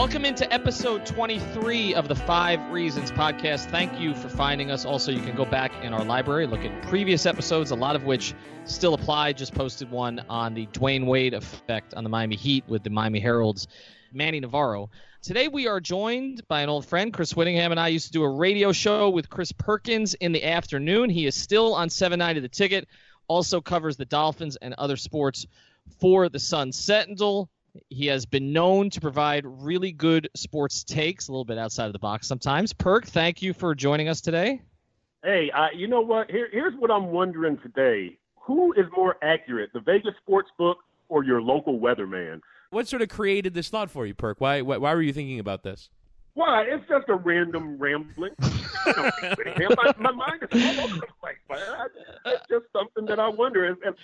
[0.00, 3.70] Welcome into episode 23 of the Five Reasons podcast.
[3.70, 4.86] Thank you for finding us.
[4.86, 8.04] Also, you can go back in our library, look at previous episodes, a lot of
[8.04, 8.32] which
[8.64, 9.34] still apply.
[9.34, 13.20] Just posted one on the Dwyane Wade effect on the Miami Heat with the Miami
[13.20, 13.68] Herald's
[14.10, 14.88] Manny Navarro.
[15.20, 17.12] Today we are joined by an old friend.
[17.12, 20.44] Chris Whittingham and I used to do a radio show with Chris Perkins in the
[20.44, 21.10] afternoon.
[21.10, 22.88] He is still on 790 The Ticket,
[23.28, 25.46] also covers the Dolphins and other sports
[25.98, 27.50] for the Sun Sentinel.
[27.88, 31.92] He has been known to provide really good sports takes, a little bit outside of
[31.92, 32.72] the box sometimes.
[32.72, 34.62] Perk, thank you for joining us today.
[35.22, 36.30] Hey, uh, you know what?
[36.30, 41.24] Here, here's what I'm wondering today: Who is more accurate, the Vegas sports book or
[41.24, 42.40] your local weatherman?
[42.70, 44.40] What sort of created this thought for you, Perk?
[44.40, 45.90] Why, why, why were you thinking about this?
[46.34, 46.62] Why?
[46.62, 48.32] It's just a random rambling.
[48.38, 51.36] my, my mind is all over the place.
[51.50, 51.58] Man.
[52.26, 53.64] It's just something that I wonder.
[53.64, 53.96] And, and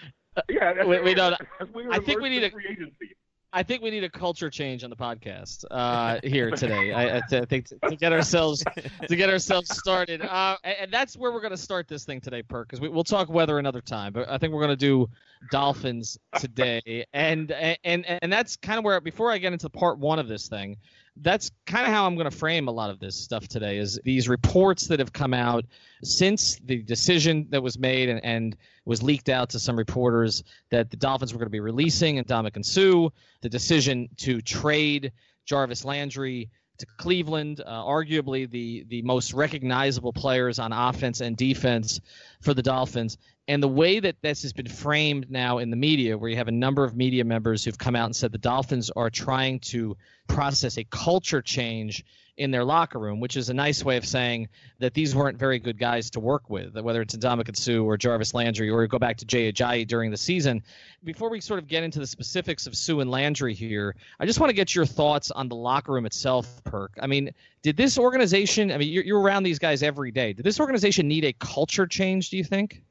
[0.51, 1.37] yeah, we, we don't.
[1.73, 3.15] we I think we need a free agency.
[3.57, 6.93] I think we need a culture change on the podcast uh, here today.
[6.93, 8.63] I, I think to, to, get ourselves
[9.09, 12.21] to get ourselves started, uh, and, and, that's where we're going to start this thing
[12.21, 12.69] today, Perk.
[12.69, 15.09] Because we, will talk weather another time, but I think we're going to do
[15.51, 20.19] Dolphins today, and and and that's kind of where before I get into part one
[20.19, 20.77] of this thing,
[21.21, 23.79] that's kind of how I'm going to frame a lot of this stuff today.
[23.79, 25.65] Is these reports that have come out
[26.03, 30.91] since the decision that was made and, and was leaked out to some reporters that
[30.91, 35.13] the Dolphins were going to be releasing and Ndamukong Suh, the decision to trade
[35.45, 42.01] Jarvis Landry to Cleveland, uh, arguably the the most recognizable players on offense and defense
[42.41, 43.17] for the Dolphins.
[43.49, 46.49] And the way that this has been framed now in the media, where you have
[46.49, 49.97] a number of media members who've come out and said the Dolphins are trying to
[50.27, 52.05] process a culture change
[52.37, 55.59] in their locker room, which is a nice way of saying that these weren't very
[55.59, 59.19] good guys to work with, whether it's Ndamukong Suh or Jarvis Landry, or go back
[59.19, 60.63] to Jay Ajayi during the season.
[61.03, 64.39] Before we sort of get into the specifics of Suh and Landry here, I just
[64.39, 66.99] want to get your thoughts on the locker room itself, Perk.
[67.01, 67.31] I mean,
[67.63, 71.09] did this organization, I mean, you're, you're around these guys every day, did this organization
[71.09, 72.83] need a culture change, do you think?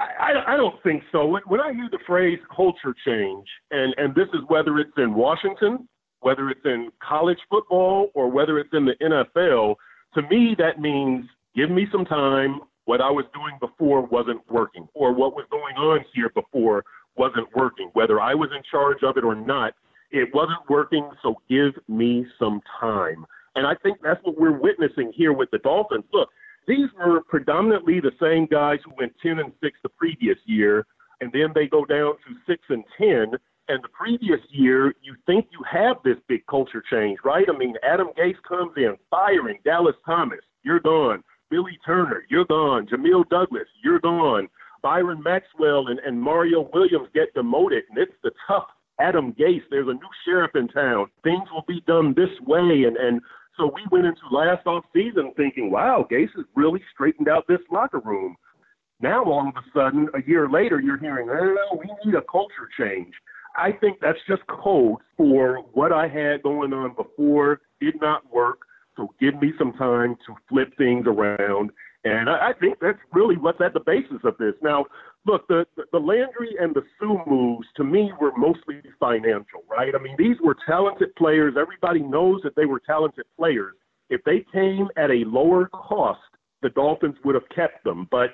[0.00, 1.26] I, I, don't think so.
[1.26, 5.14] When, when I hear the phrase culture change, and, and this is whether it's in
[5.14, 5.86] Washington
[6.20, 9.76] whether it's in college football or whether it's in the NFL,
[10.14, 11.24] to me, that means
[11.54, 12.60] give me some time.
[12.84, 16.84] What I was doing before wasn't working, or what was going on here before
[17.16, 17.90] wasn't working.
[17.92, 19.74] Whether I was in charge of it or not,
[20.10, 23.24] it wasn't working, so give me some time.
[23.54, 26.04] And I think that's what we're witnessing here with the Dolphins.
[26.12, 26.30] Look,
[26.66, 30.86] these were predominantly the same guys who went 10 and 6 the previous year,
[31.20, 33.38] and then they go down to 6 and 10
[33.70, 37.46] and the previous year, you think you have this big culture change, right?
[37.48, 41.22] I mean, Adam Gase comes in firing Dallas Thomas, you're gone.
[41.50, 42.88] Billy Turner, you're gone.
[42.88, 44.48] Jamil Douglas, you're gone.
[44.82, 48.66] Byron Maxwell and, and Mario Williams get demoted, and it's the tough
[48.98, 49.62] Adam Gase.
[49.70, 51.06] There's a new sheriff in town.
[51.22, 53.20] Things will be done this way, and and
[53.60, 57.60] so we went into last off season thinking, wow, Gase has really straightened out this
[57.70, 58.36] locker room.
[59.00, 62.68] Now all of a sudden, a year later, you're hearing, oh, we need a culture
[62.78, 63.12] change.
[63.56, 68.60] I think that's just code for what I had going on before did not work.
[68.96, 71.70] So give me some time to flip things around.
[72.04, 74.54] And I, I think that's really what's at the basis of this.
[74.62, 74.86] Now,
[75.26, 79.94] look, the, the Landry and the Suh moves to me were mostly financial, right?
[79.94, 81.54] I mean, these were talented players.
[81.60, 83.74] Everybody knows that they were talented players.
[84.08, 86.20] If they came at a lower cost,
[86.62, 88.08] the Dolphins would have kept them.
[88.10, 88.30] But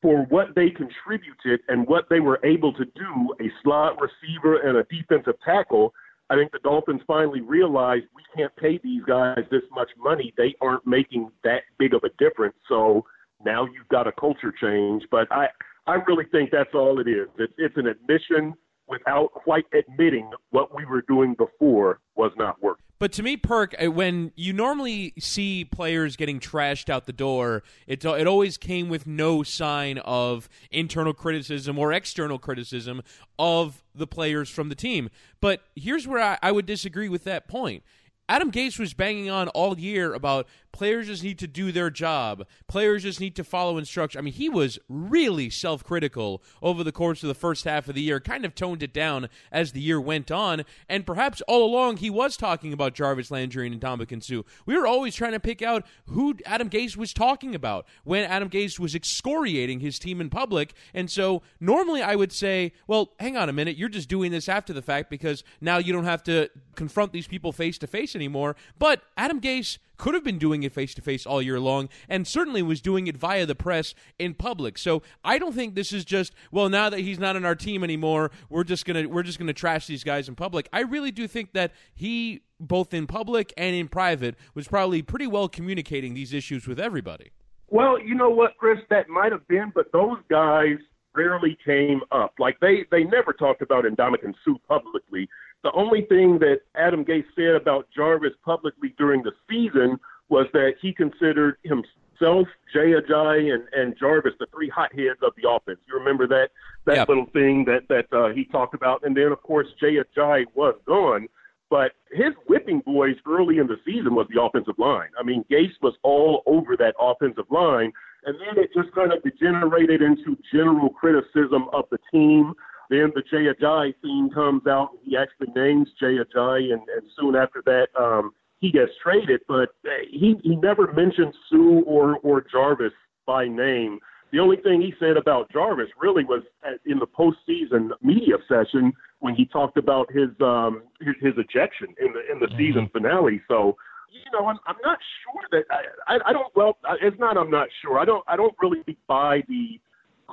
[0.00, 4.78] for what they contributed and what they were able to do, a slot receiver and
[4.78, 5.92] a defensive tackle,
[6.30, 10.32] I think the Dolphins finally realized we can't pay these guys this much money.
[10.36, 12.56] They aren't making that big of a difference.
[12.68, 13.04] So
[13.44, 15.04] now you've got a culture change.
[15.10, 15.48] But I,
[15.88, 17.28] I really think that's all it is.
[17.38, 18.54] It's, it's an admission
[18.88, 22.84] without quite admitting what we were doing before was not working.
[22.98, 27.62] But to me, Perk, uh, when you normally see players getting trashed out the door,
[27.86, 33.02] it it always came with no sign of internal criticism or external criticism
[33.38, 35.10] of the players from the team.
[35.40, 37.84] But here's where I, I would disagree with that point.
[38.28, 42.46] Adam Gase was banging on all year about players just need to do their job.
[42.66, 44.20] Players just need to follow instructions.
[44.20, 47.94] I mean, he was really self critical over the course of the first half of
[47.94, 50.64] the year, kind of toned it down as the year went on.
[50.88, 54.42] And perhaps all along, he was talking about Jarvis Landry and Ndamukong Suh.
[54.66, 58.50] We were always trying to pick out who Adam Gase was talking about when Adam
[58.50, 60.74] Gase was excoriating his team in public.
[60.92, 64.48] And so normally I would say, well, hang on a minute, you're just doing this
[64.48, 68.14] after the fact because now you don't have to confront these people face to face
[68.18, 68.56] anymore.
[68.78, 72.26] But Adam Gase could have been doing it face to face all year long and
[72.26, 74.78] certainly was doing it via the press in public.
[74.78, 77.82] So I don't think this is just well now that he's not on our team
[77.82, 80.68] anymore, we're just going to we're just going to trash these guys in public.
[80.72, 85.26] I really do think that he both in public and in private, was probably pretty
[85.26, 87.30] well communicating these issues with everybody.
[87.68, 90.78] Well, you know what, Chris, that might have been, but those guys
[91.14, 92.34] rarely came up.
[92.38, 95.28] Like they they never talked about Ndamukong Suh publicly.
[95.64, 100.74] The only thing that Adam Gase said about Jarvis publicly during the season was that
[100.80, 105.78] he considered himself, Jay Ajayi, and, and Jarvis the three hotheads of the offense.
[105.88, 106.50] You remember that
[106.84, 107.08] that yep.
[107.08, 110.74] little thing that that uh, he talked about, and then of course Jay Ajayi was
[110.86, 111.28] gone.
[111.70, 115.10] But his whipping boys early in the season was the offensive line.
[115.20, 117.92] I mean, Gase was all over that offensive line,
[118.24, 122.54] and then it just kind of degenerated into general criticism of the team.
[122.90, 124.90] Then the Jay Ajayi scene comes out.
[125.02, 129.40] He actually names Jay Ajayi, and, and soon after that, um, he gets traded.
[129.46, 129.70] But
[130.10, 132.92] he he never mentioned Suh or or Jarvis
[133.26, 133.98] by name.
[134.32, 136.42] The only thing he said about Jarvis really was
[136.84, 142.12] in the postseason media session when he talked about his um his, his ejection in
[142.12, 142.58] the in the mm-hmm.
[142.58, 143.40] season finale.
[143.48, 143.76] So
[144.10, 147.50] you know, I'm I'm not sure that I I, I don't well it's not I'm
[147.50, 147.98] not sure.
[147.98, 149.80] I don't I don't really buy the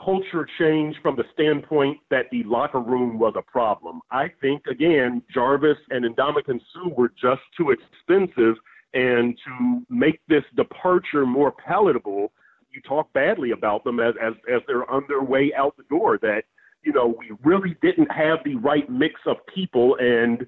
[0.03, 4.01] culture change from the standpoint that the locker room was a problem.
[4.11, 8.55] I think again Jarvis and Ndamukong Suh were just too expensive
[8.93, 12.31] and to make this departure more palatable,
[12.71, 16.17] you talk badly about them as as as they're on their way out the door
[16.21, 16.43] that
[16.85, 20.45] you know, we really didn't have the right mix of people and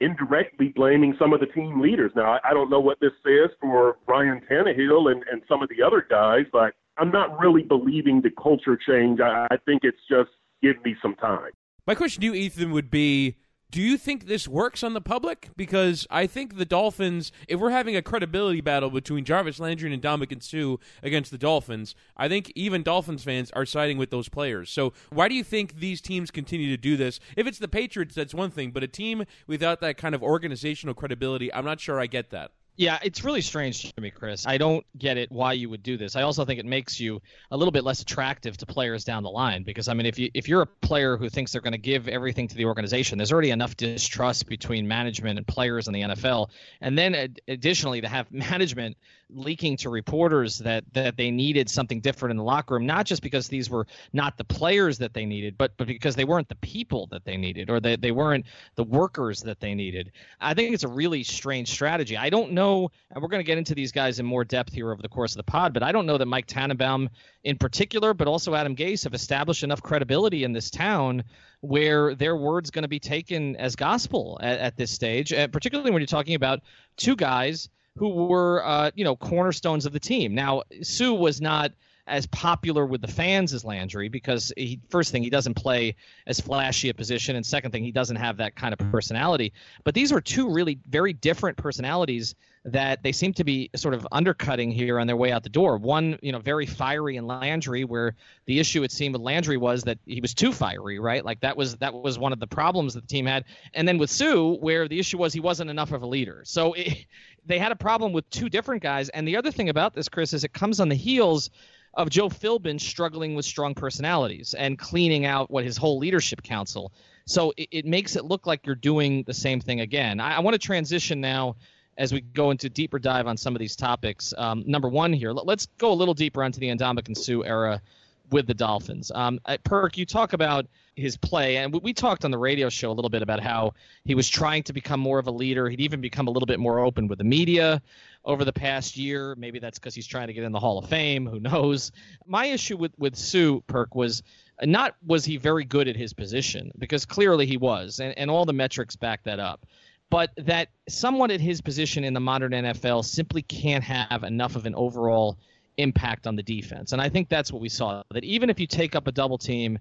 [0.00, 2.12] indirectly blaming some of the team leaders.
[2.14, 5.68] Now, I, I don't know what this says for Ryan Tannehill and, and some of
[5.68, 9.20] the other guys, but I'm not really believing the culture change.
[9.20, 10.30] I, I think it's just
[10.62, 11.50] give me some time.
[11.86, 13.36] My question to you, Ethan, would be
[13.70, 15.50] do you think this works on the public?
[15.56, 20.02] Because I think the Dolphins, if we're having a credibility battle between Jarvis Landry and
[20.02, 24.70] Ndamukong Suh against the Dolphins, I think even Dolphins fans are siding with those players.
[24.70, 27.20] So why do you think these teams continue to do this?
[27.36, 30.94] If it's the Patriots, that's one thing, but a team without that kind of organizational
[30.94, 32.50] credibility, I'm not sure I get that.
[32.76, 34.46] Yeah, it's really strange to me, Chris.
[34.46, 36.16] I don't get it why you would do this.
[36.16, 37.20] I also think it makes you
[37.50, 40.30] a little bit less attractive to players down the line because I mean, if you
[40.32, 43.32] if you're a player who thinks they're going to give everything to the organization, there's
[43.32, 46.48] already enough distrust between management and players in the NFL,
[46.80, 48.96] and then additionally to have management
[49.34, 53.22] leaking to reporters that that they needed something different in the locker room, not just
[53.22, 56.56] because these were not the players that they needed, but but because they weren't the
[56.56, 58.44] people that they needed or they, they weren't
[58.74, 60.12] the workers that they needed.
[60.40, 62.16] I think it's a really strange strategy.
[62.16, 64.90] I don't know, and we're going to get into these guys in more depth here
[64.90, 67.08] over the course of the pod, but I don't know that Mike Tannenbaum
[67.44, 71.24] in particular, but also Adam Gase have established enough credibility in this town
[71.60, 75.90] where their word's going to be taken as gospel at, at this stage, uh, particularly
[75.90, 76.60] when you're talking about
[76.96, 80.34] two guys– who were uh, you know cornerstones of the team.
[80.34, 81.72] Now Suh was not
[82.06, 85.94] as popular with the fans as Landry because he first thing he doesn't play
[86.26, 89.52] as flashy a position and second thing he doesn't have that kind of personality.
[89.84, 92.34] But these were two really very different personalities
[92.64, 95.78] that they seem to be sort of undercutting here on their way out the door.
[95.78, 98.14] One, you know, very fiery in Landry, where
[98.44, 101.24] the issue it seemed with Landry was that he was too fiery, right?
[101.24, 103.44] Like that was that was one of the problems that the team had.
[103.72, 106.42] And then with Suh, where the issue was he wasn't enough of a leader.
[106.44, 107.06] So it,
[107.46, 109.08] they had a problem with two different guys.
[109.10, 111.50] And the other thing about this, Chris, is it comes on the heels
[111.94, 116.92] of Joe Philbin struggling with strong personalities and cleaning out what his whole leadership council.
[117.24, 120.20] So it, it makes it look like you're doing the same thing again.
[120.20, 121.56] I, I want to transition now
[121.98, 124.32] as we go into deeper dive on some of these topics.
[124.38, 127.82] Um, number one here, let, us go a little deeper onto the Ndamukong Suh era
[128.30, 129.10] with the Dolphins.
[129.14, 130.66] Um, Perk, you talk about
[131.00, 133.72] his play, and we, we talked on the radio show a little bit about how
[134.04, 135.68] he was trying to become more of a leader.
[135.68, 137.82] He'd even become a little bit more open with the media
[138.24, 139.34] over the past year.
[139.36, 141.26] Maybe that's because he's trying to get in the Hall of Fame.
[141.26, 141.92] Who knows?
[142.26, 144.22] My issue with with Suh Perk was
[144.62, 148.44] not was he very good at his position because clearly he was, and, and all
[148.44, 149.66] the metrics back that up.
[150.10, 154.66] But that someone at his position in the modern NFL simply can't have enough of
[154.66, 155.38] an overall
[155.76, 156.92] impact on the defense.
[156.92, 158.02] And I think that's what we saw.
[158.10, 159.78] That even if you take up a double team,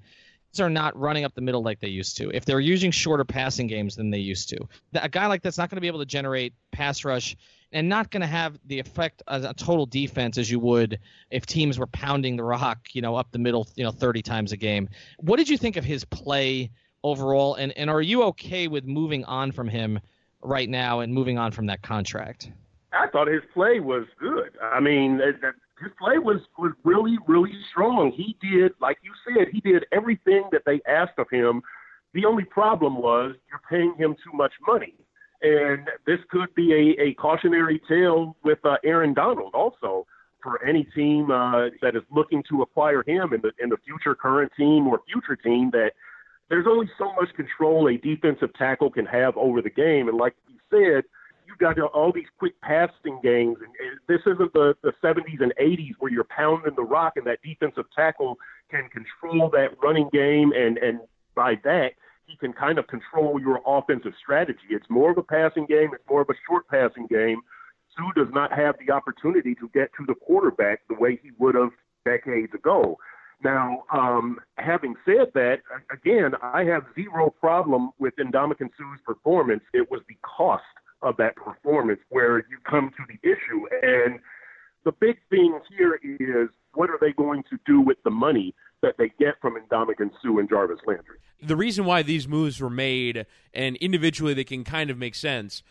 [0.59, 2.29] are not running up the middle like they used to.
[2.31, 5.69] If they're using shorter passing games than they used to, a guy like that's not
[5.69, 7.35] going to be able to generate pass rush
[7.71, 11.45] and not going to have the effect as a total defense as you would if
[11.45, 14.57] teams were pounding the rock, you know, up the middle, you know, 30 times a
[14.57, 14.89] game.
[15.19, 16.71] What did you think of his play
[17.03, 17.55] overall?
[17.55, 19.99] And and are you okay with moving on from him
[20.41, 22.51] right now and moving on from that contract?
[22.91, 24.51] I thought his play was good.
[24.63, 25.21] I mean,
[25.81, 28.11] his play was was really really strong.
[28.11, 31.61] He did, like you said, he did everything that they asked of him.
[32.13, 34.95] The only problem was you're paying him too much money,
[35.41, 40.05] and this could be a, a cautionary tale with uh, Aaron Donald also
[40.41, 44.15] for any team uh, that is looking to acquire him in the in the future
[44.15, 45.91] current team or future team that
[46.49, 50.35] there's only so much control a defensive tackle can have over the game, and like
[50.47, 51.03] you said
[51.49, 53.73] you got all these quick passing games, and
[54.07, 57.85] this isn't the the 70s and 80s where you're pounding the rock and that defensive
[57.95, 58.37] tackle
[58.69, 60.99] can control that running game, and and
[61.35, 61.91] by that
[62.27, 64.69] he can kind of control your offensive strategy.
[64.69, 65.89] It's more of a passing game.
[65.93, 67.41] It's more of a short passing game.
[67.97, 71.55] Suh does not have the opportunity to get to the quarterback the way he would
[71.55, 71.71] have
[72.05, 72.97] decades ago.
[73.43, 75.59] Now, um, having said that,
[75.91, 79.63] again, I have zero problem with Ndamukong Suh's performance.
[79.73, 80.63] It was the cost
[81.01, 83.65] of that performance where you come to the issue.
[83.81, 84.19] And
[84.85, 88.95] the big thing here is what are they going to do with the money that
[88.97, 91.17] they get from Ndamukong Suh and Jarvis Landry?
[91.41, 95.63] The reason why these moves were made, and individually they can kind of make sense,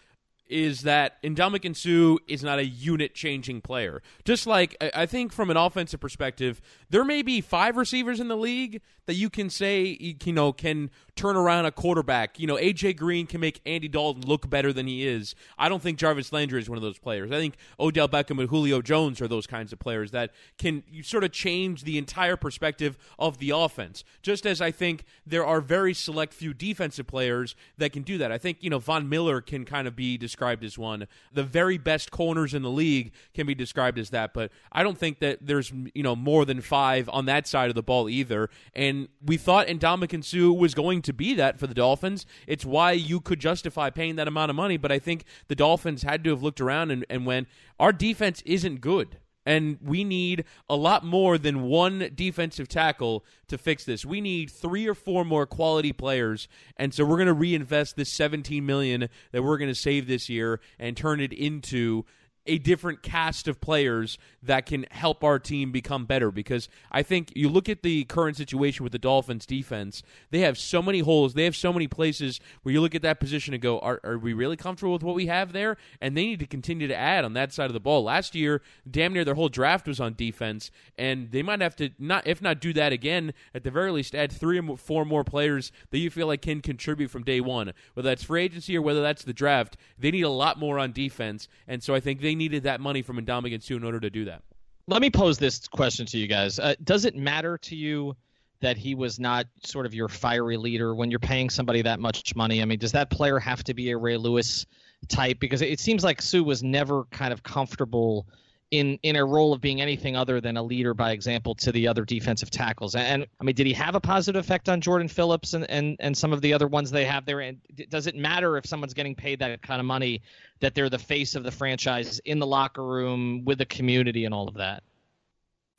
[0.49, 4.03] is that Ndamukong Suh is not a unit changing player.
[4.25, 8.37] Just like I think from an offensive perspective, there may be five receivers in the
[8.37, 12.39] league that you can say you know can turn around a quarterback.
[12.39, 15.35] You know, AJ Green can make Andy Dalton look better than he is.
[15.59, 17.33] I don't think Jarvis Landry is one of those players.
[17.33, 21.25] I think Odell Beckham and Julio Jones are those kinds of players that can sort
[21.25, 24.05] of change the entire perspective of the offense.
[24.23, 28.31] Just as I think there are very select few defensive players that can do that.
[28.31, 31.09] I think, you know, Von Miller can kind of be described as one.
[31.33, 34.97] The very best corners in the league can be described as that, but I don't
[34.97, 38.51] think that there's, you know, more than 5 on that side of the ball either.
[38.75, 42.27] And we thought Ndamukong Suh was going to to be that for the Dolphins.
[42.47, 44.77] It's why you could justify paying that amount of money.
[44.77, 47.49] But I think the Dolphins had to have looked around and, and went,
[47.81, 49.17] our defense isn't good.
[49.49, 54.05] And we need a lot more than one defensive tackle to fix this.
[54.05, 58.13] We need three or four more quality players, and so we're going to reinvest this
[58.13, 62.05] 17 million that we're going to save this year and turn it into
[62.49, 67.33] a different cast of players that can help our team become better because I think
[67.37, 71.35] you look at the current situation with the Dolphins defense, they have so many holes,
[71.35, 74.19] they have so many places where you look at that position and go, are, are
[74.19, 75.77] we really comfortable with what we have there?
[76.01, 78.05] And they need to continue to add on that side of the ball.
[78.05, 81.91] Last year, damn near their whole draft was on defense, and they might have to
[81.99, 85.25] not if not do that again, at the very least add three or four more
[85.25, 87.73] players that you feel like can contribute from day one.
[87.95, 90.93] Whether that's free agency or whether that's the draft, they need a lot more on
[90.93, 94.09] defense, and so I think they needed that money from Ndamukong Suh in order to
[94.09, 94.43] do that.
[94.87, 96.59] Let me pose this question to you guys.
[96.59, 98.17] Uh, does it matter to you
[98.61, 102.35] that he was not sort of your fiery leader when you're paying somebody that much
[102.35, 102.63] money?
[102.63, 104.65] I mean, does that player have to be a Ray Lewis
[105.09, 105.39] type?
[105.41, 108.27] Because it seems like Suh was never kind of comfortable–
[108.71, 111.89] in in a role of being anything other than a leader by example to the
[111.89, 112.95] other defensive tackles.
[112.95, 116.17] And, I mean, did he have a positive effect on Jordan Phillips and, and, and
[116.17, 117.41] some of the other ones they have there?
[117.41, 120.23] And does it matter if someone's getting paid that kind of money
[120.61, 124.35] that they're the face of the franchise in the locker room with the community and
[124.35, 124.83] all of that?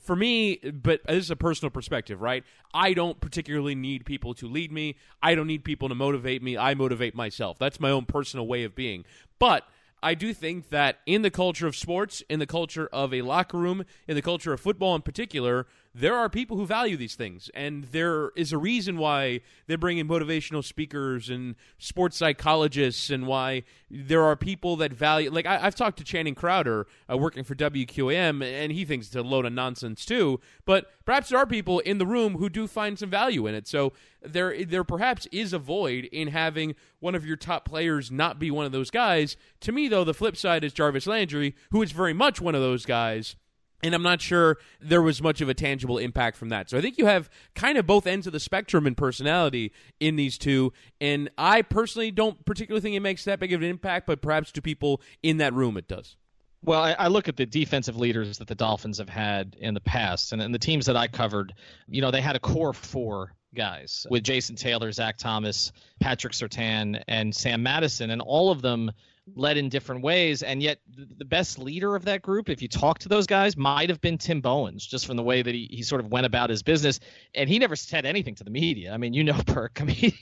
[0.00, 2.42] For me, but this is a personal perspective, right?
[2.74, 4.96] I don't particularly need people to lead me.
[5.22, 6.56] I don't need people to motivate me.
[6.56, 7.58] I motivate myself.
[7.58, 9.04] That's my own personal way of being.
[9.38, 9.64] But
[10.02, 13.58] I do think that in the culture of sports, in the culture of a locker
[13.58, 17.50] room, in the culture of football in particular, there are people who value these things,
[17.52, 23.26] and there is a reason why they bring in motivational speakers and sports psychologists, and
[23.26, 25.30] why there are people that value.
[25.30, 29.16] Like I, have talked to Channing Crowder, uh, working for WQAM, and he thinks it's
[29.16, 30.38] a load of nonsense too.
[30.64, 33.66] But perhaps there are people in the room who do find some value in it.
[33.66, 33.92] So
[34.22, 38.52] there, there perhaps is a void in having one of your top players not be
[38.52, 39.36] one of those guys.
[39.62, 42.60] To me, though, the flip side is Jarvis Landry, who is very much one of
[42.60, 43.34] those guys
[43.82, 46.70] and I'm not sure there was much of a tangible impact from that.
[46.70, 50.16] So I think you have kind of both ends of the spectrum in personality in
[50.16, 50.72] these two.
[51.00, 54.52] And I personally don't particularly think it makes that big of an impact, but perhaps
[54.52, 56.16] to people in that room it does.
[56.62, 59.80] Well, I, I, look at the defensive leaders that the Dolphins have had in the
[59.80, 61.54] past, and, and the teams that I covered,
[61.88, 67.02] you know, they had a core four guys with Jason Taylor, Zach Thomas, Patrick Surtain,
[67.08, 68.92] and Sam Madison, and all of them
[69.34, 70.42] led in different ways.
[70.42, 70.78] And yet,
[71.18, 74.18] the best leader of that group, if you talk to those guys, might have been
[74.18, 77.00] Tim Bowens, just from the way that he, he sort of went about his business.
[77.34, 78.92] And he never said anything to the media.
[78.92, 79.80] I mean, you know, Perk.
[79.80, 80.12] I mean,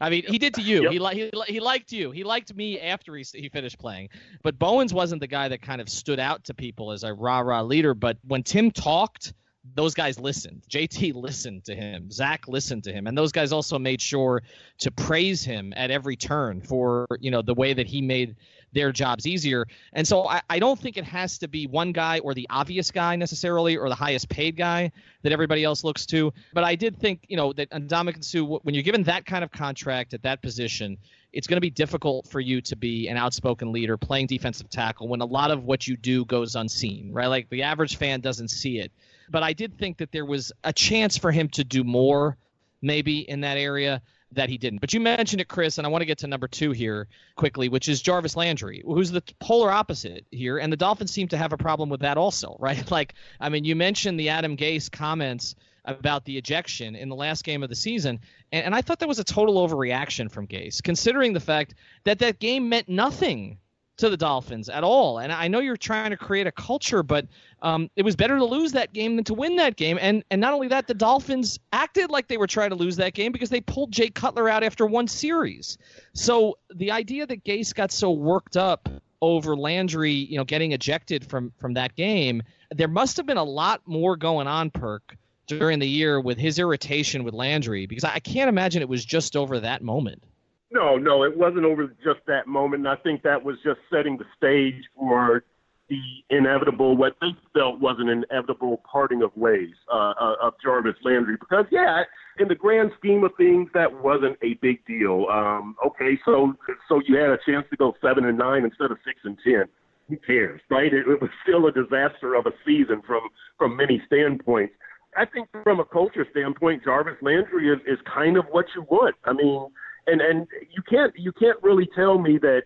[0.00, 0.84] I mean, he did to you.
[0.84, 0.92] Yep.
[0.92, 2.10] He, li- he he liked you.
[2.10, 4.10] He liked me after he he finished playing.
[4.42, 7.40] But Bowens wasn't the guy that kind of stood out to people as a rah
[7.40, 7.94] rah leader.
[7.94, 9.32] But when Tim talked
[9.74, 10.62] those guys listened.
[10.70, 12.10] JT listened to him.
[12.10, 14.42] Zach listened to him, and those guys also made sure
[14.78, 18.36] to praise him at every turn for you know the way that he made
[18.72, 19.66] their jobs easier.
[19.92, 22.90] And so I, I don't think it has to be one guy or the obvious
[22.90, 26.32] guy necessarily or the highest paid guy that everybody else looks to.
[26.52, 29.50] But I did think, you know, that Ndamukong Suh, when you're given that kind of
[29.50, 30.98] contract at that position,
[31.32, 35.08] it's going to be difficult for you to be an outspoken leader playing defensive tackle
[35.08, 37.26] when a lot of what you do goes unseen, right?
[37.26, 38.92] Like the average fan doesn't see it.
[39.30, 42.36] But I did think that there was a chance for him to do more
[42.80, 44.80] maybe in that area that he didn't.
[44.80, 47.68] But you mentioned it, Chris, and I want to get to number two here quickly,
[47.68, 50.58] which is Jarvis Landry, who's the polar opposite here.
[50.58, 52.90] And the Dolphins seem to have a problem with that also, right?
[52.90, 55.54] Like, I mean, you mentioned the Adam Gase comments
[55.84, 58.20] about the ejection in the last game of the season.
[58.52, 62.18] And, and I thought that was a total overreaction from Gase, considering the fact that
[62.18, 63.58] that game meant nothing
[63.98, 65.18] to the Dolphins at all.
[65.18, 67.26] And I know you're trying to create a culture, but
[67.62, 69.98] um, it was better to lose that game than to win that game.
[70.00, 73.14] And and not only that, the Dolphins acted like they were trying to lose that
[73.14, 75.78] game because they pulled Jay Cutler out after one series.
[76.14, 78.88] So the idea that Gase got so worked up
[79.20, 82.42] over Landry, you know, getting ejected from from that game,
[82.74, 85.16] there must have been a lot more going on, Perk,
[85.48, 89.36] during the year with his irritation with Landry because I can't imagine it was just
[89.36, 90.22] over that moment.
[90.70, 92.86] No, no, it wasn't over just that moment.
[92.86, 95.44] And I think that was just setting the stage for
[95.88, 100.96] the inevitable, what they felt was an inevitable parting of ways uh, uh, of Jarvis
[101.02, 101.36] Landry.
[101.40, 102.02] Because, yeah,
[102.38, 105.26] in the grand scheme of things, that wasn't a big deal.
[105.30, 106.52] Um, okay, so
[106.88, 109.64] so you had a chance to go seven and nine instead of six and ten.
[110.10, 110.92] Who cares, right?
[110.92, 113.22] It, it was still a disaster of a season from
[113.56, 114.74] from many standpoints.
[115.16, 119.16] I think from a culture standpoint, Jarvis Landry is, is kind of what you want.
[119.24, 119.68] I mean,
[120.08, 122.62] and and you can't you can't really tell me that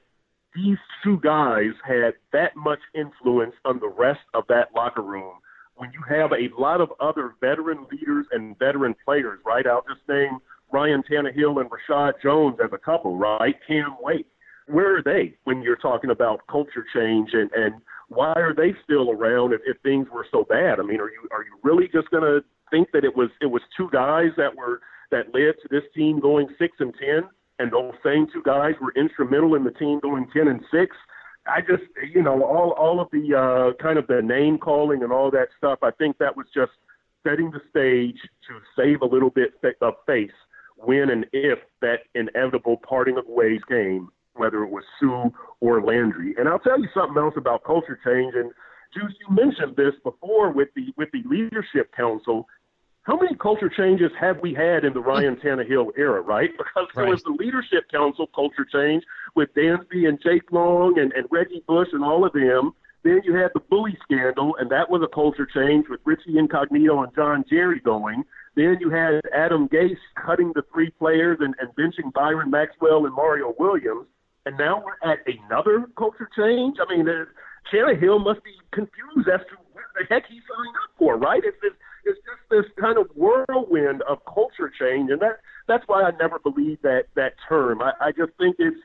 [0.55, 5.35] these two guys had that much influence on the rest of that locker room
[5.77, 9.67] when you have a lot of other veteran leaders and veteran players, right?
[9.67, 10.39] I'll just name
[10.71, 13.55] Ryan Tannehill and Reshad Jones as a couple, right?
[13.67, 14.27] Cam Wake.
[14.69, 17.75] Where are they when you're talking about culture change and, and
[18.09, 20.79] why are they still around if, if things were so bad?
[20.79, 23.63] I mean, are you are you really just gonna think that it was it was
[23.77, 24.81] two guys that were
[25.13, 27.29] that led to this team going six and ten,
[27.61, 30.97] and those same two guys were instrumental in the team going ten and six.
[31.47, 35.13] I just, you know, all all of the uh, kind of the name calling and
[35.13, 35.79] all that stuff.
[35.83, 36.73] I think that was just
[37.27, 40.31] setting the stage to save a little bit of face
[40.77, 46.35] when and if that inevitable parting of ways came, whether it was Suh or Landry.
[46.39, 48.35] And I'll tell you something else about culture change.
[48.35, 48.51] And
[48.95, 52.47] Juice, you mentioned this before with the with the leadership council
[53.03, 56.51] how many culture changes have we had in the Ryan Tannehill era, right?
[56.59, 59.03] Because there was the leadership council culture change
[59.35, 62.73] with Dansby and Jake Long and, and Reggie Bush and all of them.
[63.03, 67.03] Then you had the bully scandal, and that was a culture change with Richie Incognito
[67.03, 68.23] and John Jerry going.
[68.55, 73.15] Then you had Adam Gase cutting the three players and, and benching Byron Maxwell and
[73.15, 74.07] Mario Williams.
[74.47, 76.77] And now we're at another culture change.
[76.81, 77.25] I mean, uh,
[77.73, 81.43] Tannehill must be confused as to what the heck he signed up for, right?
[81.45, 86.03] It's, it's it's just this kind of whirlwind of culture change, and that that's why
[86.03, 87.83] I never believed that that term.
[87.83, 88.77] I, I just think it's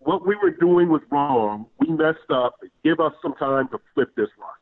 [0.00, 1.66] what we were doing was wrong.
[1.80, 2.60] We messed up.
[2.82, 4.60] Give us some time to flip this roster.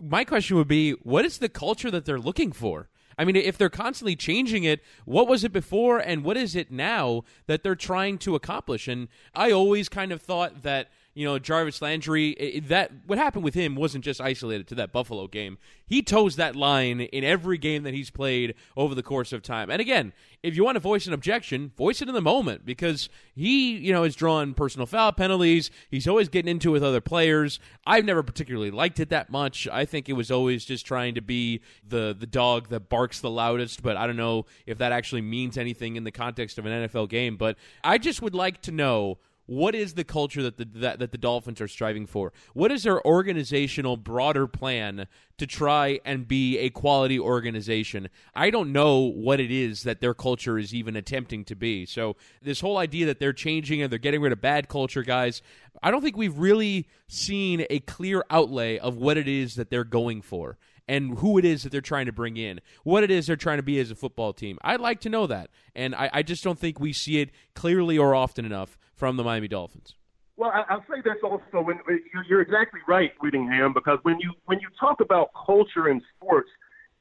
[0.00, 2.88] My question would be, what is the culture that they're looking for?
[3.18, 6.70] I mean, if they're constantly changing it, what was it before and what is it
[6.70, 8.88] now that they're trying to accomplish?
[8.88, 10.88] And I always kind of thought that
[11.20, 15.26] you know, Jarvis Landry, that what happened with him wasn't just isolated to that Buffalo
[15.26, 15.58] game.
[15.84, 19.68] He toes that line in every game that he's played over the course of time.
[19.68, 23.10] And again, if you want to voice an objection, voice it in the moment because
[23.34, 25.70] he, you know, has drawn personal foul penalties.
[25.90, 27.60] He's always getting into it with other players.
[27.86, 29.68] I've never particularly liked it that much.
[29.70, 33.28] I think it was always just trying to be the the dog that barks the
[33.28, 36.88] loudest, but I don't know if that actually means anything in the context of an
[36.88, 39.18] NFL game, but I just would like to know
[39.50, 42.32] what is the culture that the that, that the Dolphins are striving for?
[42.54, 45.08] What is their organizational broader plan
[45.38, 48.10] to try and be a quality organization?
[48.32, 51.84] I don't know what it is that their culture is even attempting to be.
[51.84, 55.42] So this whole idea that they're changing and they're getting rid of bad culture guys,
[55.82, 59.82] I don't think we've really seen a clear outlay of what it is that they're
[59.82, 60.58] going for
[60.90, 63.58] and who it is that they're trying to bring in, what it is they're trying
[63.58, 64.58] to be as a football team.
[64.62, 67.96] I'd like to know that, and I, I just don't think we see it clearly
[67.96, 69.94] or often enough from the Miami Dolphins.
[70.36, 71.62] Well, I'll say this also.
[71.62, 76.02] When uh, you're exactly right, Whittingham, because when you when you talk about culture in
[76.16, 76.48] sports,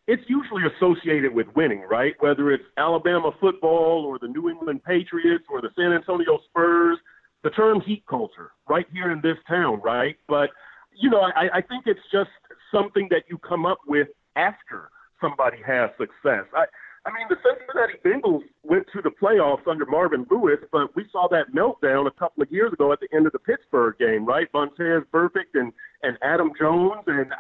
[0.08, 2.14] it's usually associated with winning, right?
[2.20, 6.98] Whether it's Alabama football or the New England Patriots or the San Antonio Spurs,
[7.44, 10.18] the term heat culture, right here in this town, right?
[10.28, 10.50] But
[10.96, 12.30] you know, I, I think it's just
[12.72, 14.90] something that you come up with after
[15.22, 16.46] somebody has success.
[16.56, 16.66] I,
[17.06, 21.28] I mean, the Cincinnati Bengals went to the playoffs under Marvin Lewis, but we saw
[21.30, 24.52] that meltdown a couple of years ago at the end of the Pittsburgh game, right?
[24.52, 25.72] Vontaze Burfict and
[26.04, 27.38] and Adam Jones, and I,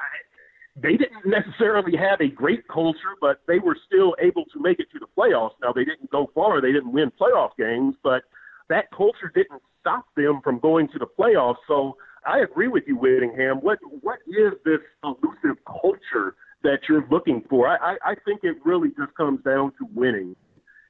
[0.75, 4.87] they didn't necessarily have a great culture, but they were still able to make it
[4.93, 5.55] to the playoffs.
[5.61, 8.23] Now they didn't go far; they didn't win playoff games, but
[8.69, 11.57] that culture didn't stop them from going to the playoffs.
[11.67, 13.57] So I agree with you, Whittingham.
[13.57, 16.35] What what is this elusive culture?
[16.63, 17.67] that you're looking for.
[17.67, 20.35] I, I, I think it really just comes down to winning.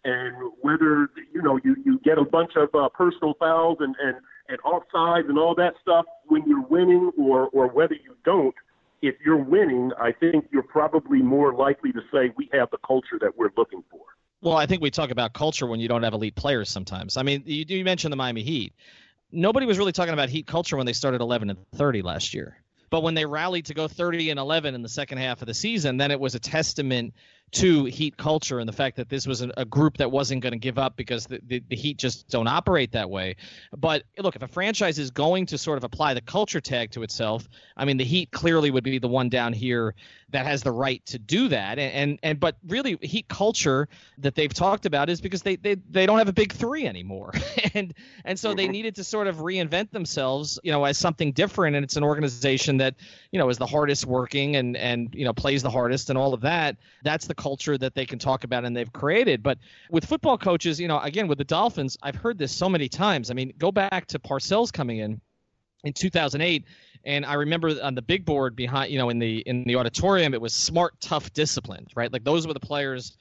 [0.03, 4.17] and whether you know you you get a bunch of uh, personal fouls and and
[4.47, 8.55] and offsides and all that stuff when you're winning, or or whether you don't.
[9.01, 13.17] If you're winning, I think you're probably more likely to say we have the culture
[13.21, 14.01] that we're looking for.
[14.41, 17.15] Well, I think we talk about culture when you don't have elite players sometimes.
[17.15, 18.73] I mean, you, you mentioned the Miami Heat.
[19.31, 22.57] Nobody was really talking about Heat culture when they started 11 and 30 last year.
[22.89, 25.53] But when they rallied to go 30 and 11 in the second half of the
[25.53, 27.13] season, then it was a testament
[27.51, 30.53] to Heat culture and the fact that this was a, a group that wasn't going
[30.53, 33.35] to give up because the, the, the, Heat just don't operate that way.
[33.75, 37.03] But look, if a franchise is going to sort of apply the culture tag to
[37.03, 39.95] itself, I mean, the Heat clearly would be the one down here
[40.31, 41.79] that has the right to do that.
[41.79, 43.87] And and, and but really, Heat culture
[44.19, 47.33] that they've talked about is because they they, they don't have a big three anymore,
[47.73, 47.93] and
[48.25, 48.71] and so they mm-hmm.
[48.71, 51.75] needed to sort of reinvent themselves, you know, as something different.
[51.75, 52.95] And it's an organization that
[53.31, 56.33] you know is the hardest working and and you know plays the hardest and all
[56.33, 56.77] of that.
[57.03, 59.41] That's the culture that they can talk about and they've created.
[59.41, 59.57] But
[59.89, 63.31] with football coaches, you know, again with the Dolphins, I've heard this so many times.
[63.31, 65.21] I mean, go back to Parcells coming in
[65.83, 66.65] in 2008
[67.05, 70.33] and I remember on the big board behind, you know, in the in the auditorium,
[70.33, 72.11] it was smart, tough, disciplined, right?
[72.11, 73.17] Like those were the players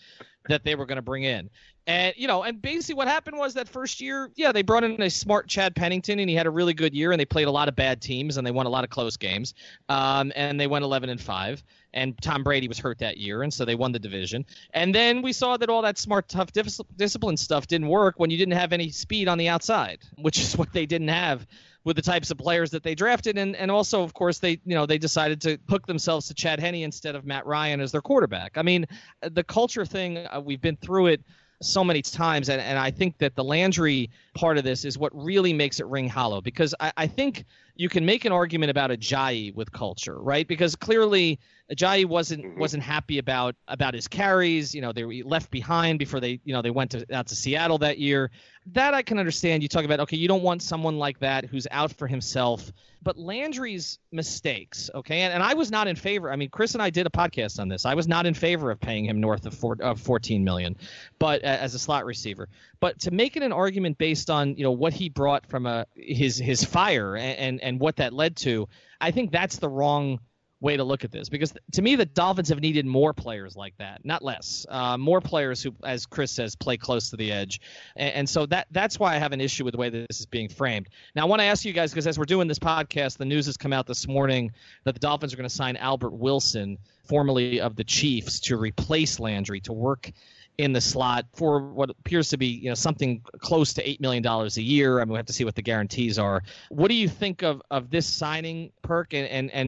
[0.49, 1.51] that they were going to bring in.
[1.89, 5.01] And you know, and basically what happened was that first year, yeah, they brought in
[5.01, 7.51] a smart Chad Pennington, and he had a really good year, and they played a
[7.51, 9.55] lot of bad teams, and they won a lot of close games,
[9.89, 11.63] um, and they went 11 and five.
[11.95, 14.45] And Tom Brady was hurt that year, and so they won the division.
[14.75, 18.29] And then we saw that all that smart, tough, dis- discipline stuff didn't work when
[18.29, 21.47] you didn't have any speed on the outside, which is what they didn't have
[21.89, 24.75] with the types of players that they drafted, and and also of course they you
[24.75, 28.03] know they decided to hook themselves to Chad Henne instead of Matt Ryan as their
[28.03, 28.59] quarterback.
[28.59, 28.85] I mean,
[29.23, 31.23] the culture thing Uh, we've been through it
[31.61, 32.49] so many times.
[32.49, 35.87] And, and I think that the Landry part of this is what really makes it
[35.87, 37.45] ring hollow because I, I think
[37.79, 40.47] you can make an argument about Ajayi with culture, right?
[40.47, 41.39] Because clearly
[41.73, 42.59] Ajayi wasn't mm-hmm.
[42.59, 44.75] wasn't happy about about his carries.
[44.75, 47.37] You know, they were left behind before they you know they went to, out to
[47.37, 48.33] Seattle that year.
[48.73, 49.63] That I can understand.
[49.63, 52.73] You talk about okay, you don't want someone like that who's out for himself.
[53.01, 56.33] But Landry's mistakes, okay, and, and I was not in favor.
[56.33, 57.87] I mean, Chris and I did a podcast on this.
[57.87, 60.77] I was not in favor of paying him north of, four, of 14 million,
[61.21, 62.49] but uh, as a slot receiver.
[62.81, 65.87] But to make it an argument based on you know what he brought from a
[65.95, 68.69] his his fire and, and, and what that led to,
[69.01, 70.21] I think that's the wrong
[70.61, 73.77] way to look at this because to me the Dolphins have needed more players like
[73.79, 74.67] that, not less.
[74.69, 77.61] Uh, more players who, as Chris says, play close to the edge,
[77.97, 80.27] and, and, so that that's why I have an issue with the way this is
[80.27, 80.89] being framed.
[81.15, 83.47] Now I want to ask you guys because as we're doing this podcast, the news
[83.47, 84.53] has come out this morning
[84.85, 89.21] that the Dolphins are going to sign Albert Wilson, formerly of the Chiefs, to replace
[89.21, 90.11] Landry to work
[90.59, 94.23] in the slot for what appears to be you know something close to eight million
[94.23, 95.01] dollars a year.
[95.01, 96.43] I mean, we have to see what the guarantees are.
[96.69, 99.68] What do you think of of this signing, Perk, and and, and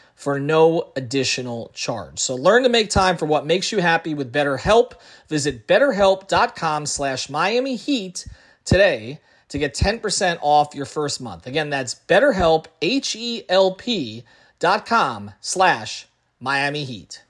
[0.15, 2.19] for no additional charge.
[2.19, 4.93] So learn to make time for what makes you happy with BetterHelp.
[5.27, 8.27] Visit betterhelp.com slash Miami Heat
[8.65, 9.19] today
[9.49, 11.47] to get 10% off your first month.
[11.47, 14.23] Again, that's betterhelp, H-E-L-P
[14.59, 16.07] dot com slash
[16.39, 17.23] Miami Heat.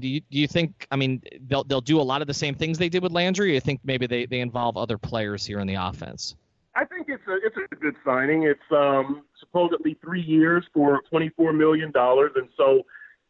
[0.00, 2.54] Do you, do you think, I mean, they'll, they'll do a lot of the same
[2.56, 5.60] things they did with Landry, or you think maybe they, they involve other players here
[5.60, 6.34] in the offense?
[6.76, 8.44] I think it's a it's a good signing.
[8.44, 12.82] It's um, supposedly three years for twenty four million dollars, and so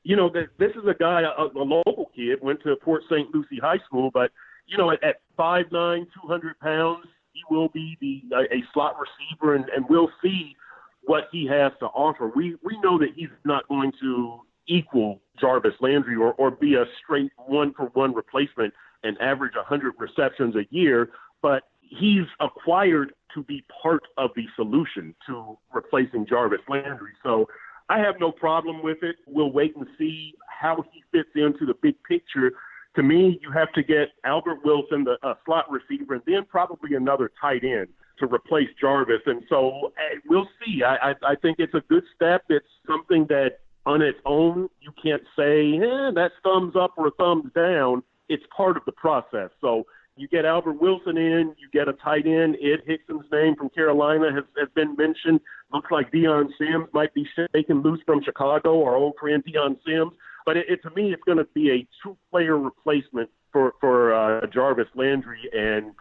[0.05, 3.35] you know this, this is a guy, a, a local kid, went to Port St.
[3.35, 4.31] Lucie High School, but
[4.69, 8.63] you know at, at five nine, two hundred pounds, he will be the a, a
[8.73, 10.55] slot receiver, and, and we'll see
[11.03, 12.31] what he has to offer.
[12.35, 14.39] We we know that he's not going to
[14.69, 19.95] equal Jarvis Landry or, or be a straight one for one replacement and average 100
[19.99, 21.11] receptions a year,
[21.43, 27.13] but he's acquired to be part of the solution to replacing Jarvis Landry.
[27.23, 27.47] So
[27.89, 29.17] I have no problem with it.
[29.27, 32.53] We'll wait and see how he fits into the big picture.
[32.97, 36.95] To me, you have to get Albert Wilson, the uh, slot receiver, and then probably
[36.95, 37.89] another tight end
[38.21, 39.21] to replace Jarvis.
[39.27, 40.83] And so hey, we'll see.
[40.83, 42.45] I, I, I think it's a good step.
[42.49, 47.51] It's something that on its own you can't say eh, that's thumbs up or thumbs
[47.55, 48.03] down.
[48.29, 49.51] It's part of the process.
[49.61, 49.85] So
[50.17, 52.57] you get Albert Wilson in, you get a tight end.
[52.63, 55.41] Ed Dickson's name from Carolina has, has been mentioned.
[55.73, 60.13] Looks like Dion Sims might be shaken loose from Chicago, our old friend Dion Sims.
[60.47, 64.47] But it, it, to me, it's going to be a two-player replacement for for uh,
[64.53, 65.41] Jarvis Landry.
[65.53, 65.93] And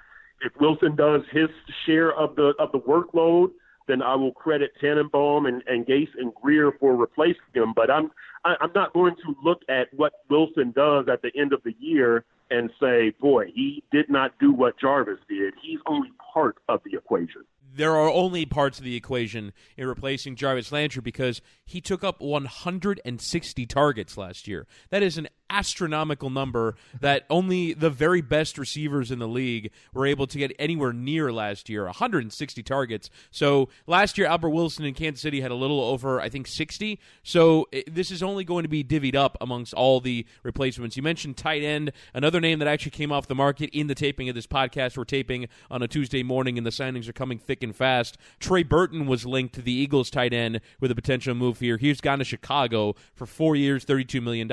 [0.41, 1.49] if Wilson does his
[1.85, 3.49] share of the of the workload,
[3.87, 7.73] then I will credit Tannenbaum and, and Gase and Grier for replacing him.
[7.75, 8.11] But I'm
[8.45, 11.75] I, I'm not going to look at what Wilson does at the end of the
[11.79, 15.53] year and say, boy, he did not do what Jarvis did.
[15.61, 17.43] He's only part of the equation
[17.75, 22.21] there are only parts of the equation in replacing Jarvis Landry because he took up
[22.21, 24.67] 160 targets last year.
[24.89, 30.05] That is an astronomical number that only the very best receivers in the league were
[30.05, 33.09] able to get anywhere near last year 160 targets.
[33.31, 36.99] So last year, Albert Wilson in Kansas City had a little over, I think, 60.
[37.23, 40.97] So this is only going to be divvied up amongst all the replacements.
[40.97, 44.29] You mentioned tight end, another name that actually came off the market in the taping
[44.29, 44.97] of this podcast.
[44.97, 48.17] We're taping on a Tuesday morning, and the signings are coming thick and fast.
[48.39, 51.77] Trey Burton was linked to the Eagles tight end with a potential move here.
[51.77, 54.51] He's gone to Chicago for four years, $32 million.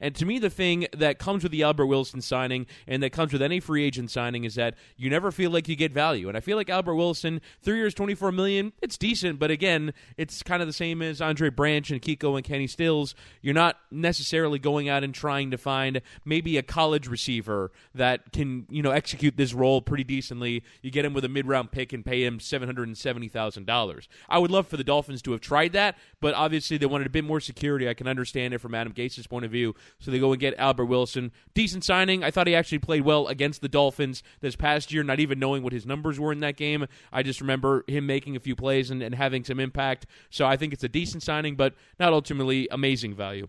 [0.00, 3.32] And to me, the thing that comes with the Albert Wilson signing and that comes
[3.32, 6.28] with any free agent signing is that you never feel like you get value.
[6.28, 9.92] And I feel like Albert Wilson, three years, twenty four million, it's decent, but again,
[10.16, 13.14] it's kind of the same as Andre Branch and Kiko and Kenny Stills.
[13.42, 18.66] You're not necessarily going out and trying to find maybe a college receiver that can,
[18.70, 20.62] you know, execute this role pretty decently.
[20.82, 23.28] You get him with a mid round pick and pay him seven hundred and seventy
[23.28, 24.08] thousand dollars.
[24.28, 27.10] I would love for the Dolphins to have tried that, but obviously they wanted a
[27.10, 27.88] bit more security.
[27.88, 29.74] I can understand it from Adam Gase's point of view.
[29.98, 31.32] So they go and get Albert Wilson.
[31.54, 32.24] Decent signing.
[32.24, 35.62] I thought he actually played well against the Dolphins this past year, not even knowing
[35.62, 36.86] what his numbers were in that game.
[37.12, 40.06] I just remember him making a few plays and, and having some impact.
[40.30, 43.48] So I think it's a decent signing, but not ultimately amazing value.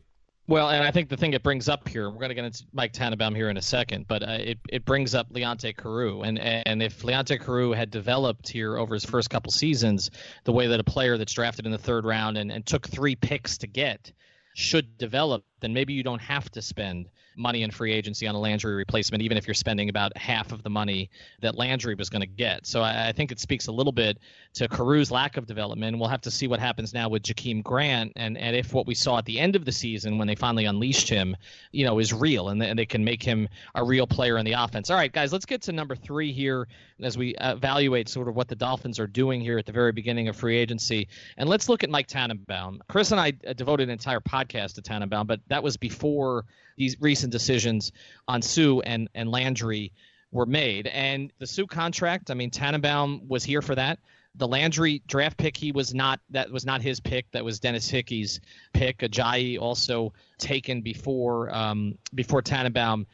[0.50, 2.64] Well, and I think the thing it brings up here, we're going to get into
[2.72, 6.22] Mike Tannenbaum here in a second, but uh, it, it brings up Leonte Carroo.
[6.22, 10.10] And, and if Leonte Carroo had developed here over his first couple seasons
[10.46, 13.16] the way that a player that's drafted in the third round and, and took three
[13.16, 14.14] picks to get
[14.56, 18.40] should develop, then maybe you don't have to spend money in free agency on a
[18.40, 21.10] Landry replacement, even if you're spending about half of the money
[21.42, 22.66] that Landry was going to get.
[22.66, 24.18] So I, I, think it speaks a little bit
[24.56, 26.00] to Carroo's lack of development.
[26.00, 28.96] We'll have to see what happens now with Jakeem Grant and, and if what we
[28.96, 31.36] saw at the end of the season when they finally unleashed him,
[31.72, 34.54] you know, is real and, and they can make him a real player in the
[34.54, 34.90] offense.
[34.90, 36.68] All right, guys, let's get to number three here
[37.02, 40.28] as we evaluate sort of what the Dolphins are doing here at the very beginning
[40.28, 41.08] of free agency.
[41.38, 42.82] And let's look at Mike Tannenbaum.
[42.90, 46.46] Chris and I uh, devoted an entire podcast to Tannenbaum, but that was before
[46.78, 47.92] these recent decisions
[48.28, 49.94] on Suh and, and Landry
[50.32, 50.88] were made.
[50.88, 54.00] And the Suh contract, I mean, Tannenbaum was here for that.
[54.36, 56.20] The Landry draft pick, he was not.
[56.30, 57.26] That was not his pick.
[57.32, 58.40] That was Dennis Hickey's
[58.72, 59.00] pick.
[59.00, 63.08] Ajayi also taken before um, before Tannenbaum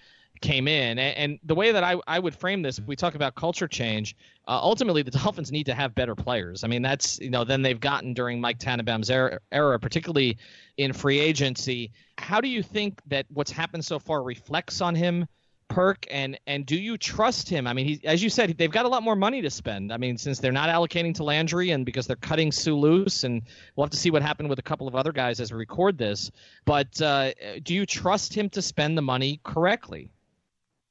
[0.44, 1.00] came in.
[1.00, 4.16] And, and, the way that I, I would frame this, we talk about culture change.
[4.46, 6.64] Uh, ultimately, the Dolphins need to have better players.
[6.64, 10.38] I mean, that's you know than they've gotten during Mike Tannenbaum's era, era, particularly
[10.78, 11.92] in free agency.
[12.18, 15.26] How do you think that what's happened so far reflects on him?
[15.70, 17.66] Perk and and do you trust him?
[17.66, 19.94] I mean, he, as you said, they've got a lot more money to spend.
[19.94, 23.42] I mean, since they're not allocating to Landry and because they're cutting Suh loose, and
[23.76, 25.98] we'll have to see what happened with a couple of other guys as we record
[25.98, 26.32] this.
[26.66, 27.32] But uh,
[27.64, 30.12] do you trust him to spend the money correctly?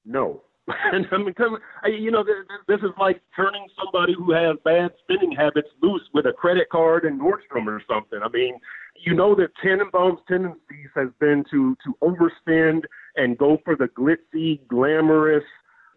[0.04, 0.42] No.
[0.92, 2.24] and I mean, come, you know,
[2.68, 7.04] this is like turning somebody who has bad spending habits loose with a credit card
[7.04, 8.20] and Nordstrom or something.
[8.22, 8.58] I mean,
[9.04, 12.82] you know that Tannenbaum's tendencies has been to to overspend
[13.16, 15.44] and go for the glitzy, glamorous,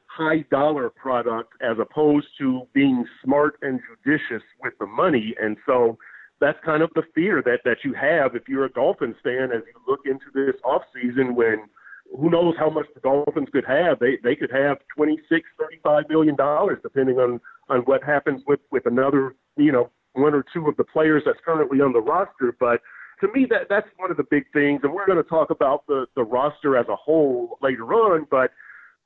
[0.07, 5.35] high dollar product as opposed to being smart and judicious with the money.
[5.39, 5.97] And so
[6.41, 9.61] that's kind of the fear that that you have if you're a Dolphins fan as
[9.67, 11.67] you look into this off season when
[12.11, 13.99] who knows how much the Dolphins could have.
[13.99, 17.39] They they could have twenty six, thirty five million dollars, depending on
[17.69, 21.39] on what happens with with another, you know, one or two of the players that's
[21.45, 22.55] currently on the roster.
[22.59, 22.81] But
[23.21, 25.85] to me, that that's one of the big things, and we're going to talk about
[25.87, 28.27] the the roster as a whole later on.
[28.29, 28.51] But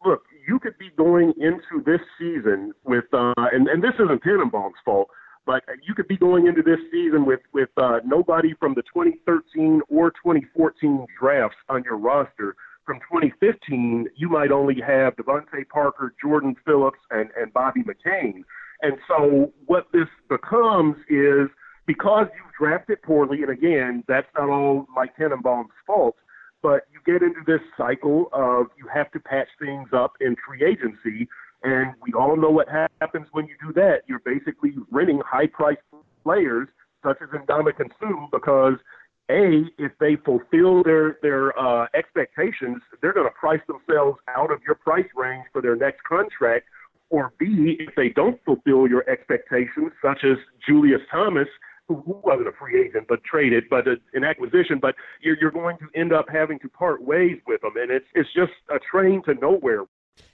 [0.05, 4.75] look, you could be going into this season with, uh, and and this isn't Tannenbaum's
[4.83, 5.09] fault.
[5.45, 9.81] But you could be going into this season with with uh, nobody from the 2013
[9.89, 12.55] or 2014 drafts on your roster
[12.89, 18.41] from 2015, you might only have DeVante Parker, Jordan Phillips, and, and Bobby McCain.
[18.81, 21.49] And so what this becomes is
[21.85, 26.15] because you've drafted poorly, and again, that's not all Mike Tannenbaum's fault,
[26.63, 30.65] but you get into this cycle of you have to patch things up in free
[30.65, 31.29] agency
[31.61, 33.99] And we all know what happens when you do that.
[34.07, 35.81] You're basically renting high priced
[36.23, 36.69] players
[37.03, 38.75] such as Ndamukong Suh because
[39.29, 44.59] a, if they fulfill their their uh, expectations, they're going to price themselves out of
[44.65, 46.65] your price range for their next contract.
[47.11, 50.37] Or B, if they don't fulfill your expectations, such as
[50.67, 51.47] Julius Thomas,
[51.87, 55.77] who, wasn't a free agent but traded, but a, an acquisition, but you're, you're going
[55.79, 59.23] to end up having to part ways with them, and it's it's just a train
[59.23, 59.85] to nowhere.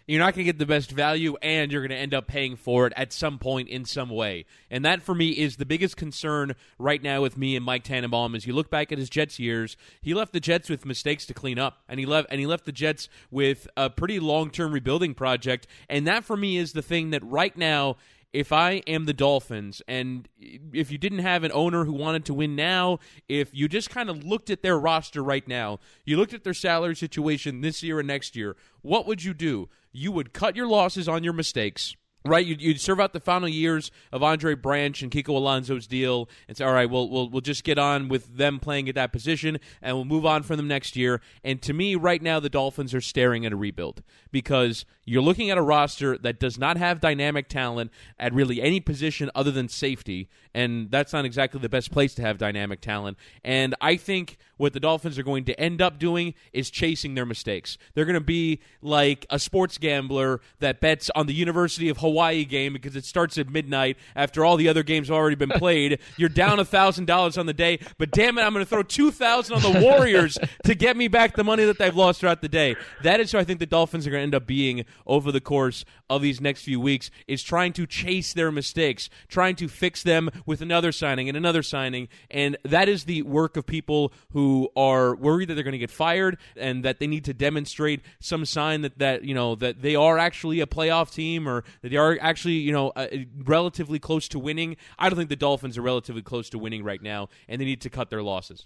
[0.08, 2.56] You're not going to get the best value, and you're going to end up paying
[2.58, 4.46] for it at some point in some way.
[4.70, 8.36] And that, for me, is the biggest concern right now with me and Mike Tannenbaum.
[8.36, 11.34] As you look back at his Jets years, he left the Jets with mistakes to
[11.34, 14.74] clean up, and he left and he left the Jets with a pretty long term
[14.74, 15.66] rebuilding project.
[15.90, 17.98] And that, for me, is the thing that right now
[18.36, 22.34] if I am the Dolphins and if you didn't have an owner who wanted to
[22.34, 26.34] win now, if you just kind of looked at their roster right now, you looked
[26.34, 29.70] at their salary situation this year and next year, what would you do?
[29.94, 32.46] You would cut your losses on your mistakes right?
[32.46, 36.58] You'd, you'd, serve out the final years of Andre Branch and Kiko Alonso's deal and
[36.58, 39.60] say, all right, we'll, we'll, we'll just get on with them playing at that position
[39.82, 41.22] and we'll move on from them next year.
[41.44, 45.52] And to me, right now, the Dolphins are staring at a rebuild because you're looking
[45.52, 49.70] at a roster that does not have dynamic talent at really any position other than
[49.70, 50.28] safety.
[50.54, 53.18] And that's not exactly the best place to have dynamic talent.
[53.44, 57.26] And I think what the Dolphins are going to end up doing is chasing their
[57.26, 57.78] mistakes.
[57.94, 62.15] They're going to be like a sports gambler that bets on the University of Hawaii
[62.16, 65.50] Hawaii game because it starts at midnight after all the other games have already been
[65.50, 66.00] played.
[66.16, 68.84] You're down a thousand dollars on the day, but damn it, I'm going to throw
[68.84, 72.42] two thousand on the Warriors to get me back the money that they've lost throughout
[72.42, 72.78] the day.
[73.04, 75.42] That is who I think the Dolphins are going to end up being over the
[75.42, 77.12] course of these next few weeks.
[77.28, 81.64] Is trying to chase their mistakes, trying to fix them with another signing and another
[81.64, 85.78] signing, and that is the work of people who are worried that they're going to
[85.78, 89.82] get fired and that they need to demonstrate some sign that that you know that
[89.82, 93.08] they are actually a playoff team or that they are are actually, you know, uh,
[93.44, 94.78] relatively close to winning.
[95.00, 97.82] I don't think the Dolphins are relatively close to winning right now, and they need
[97.82, 98.66] to cut their losses.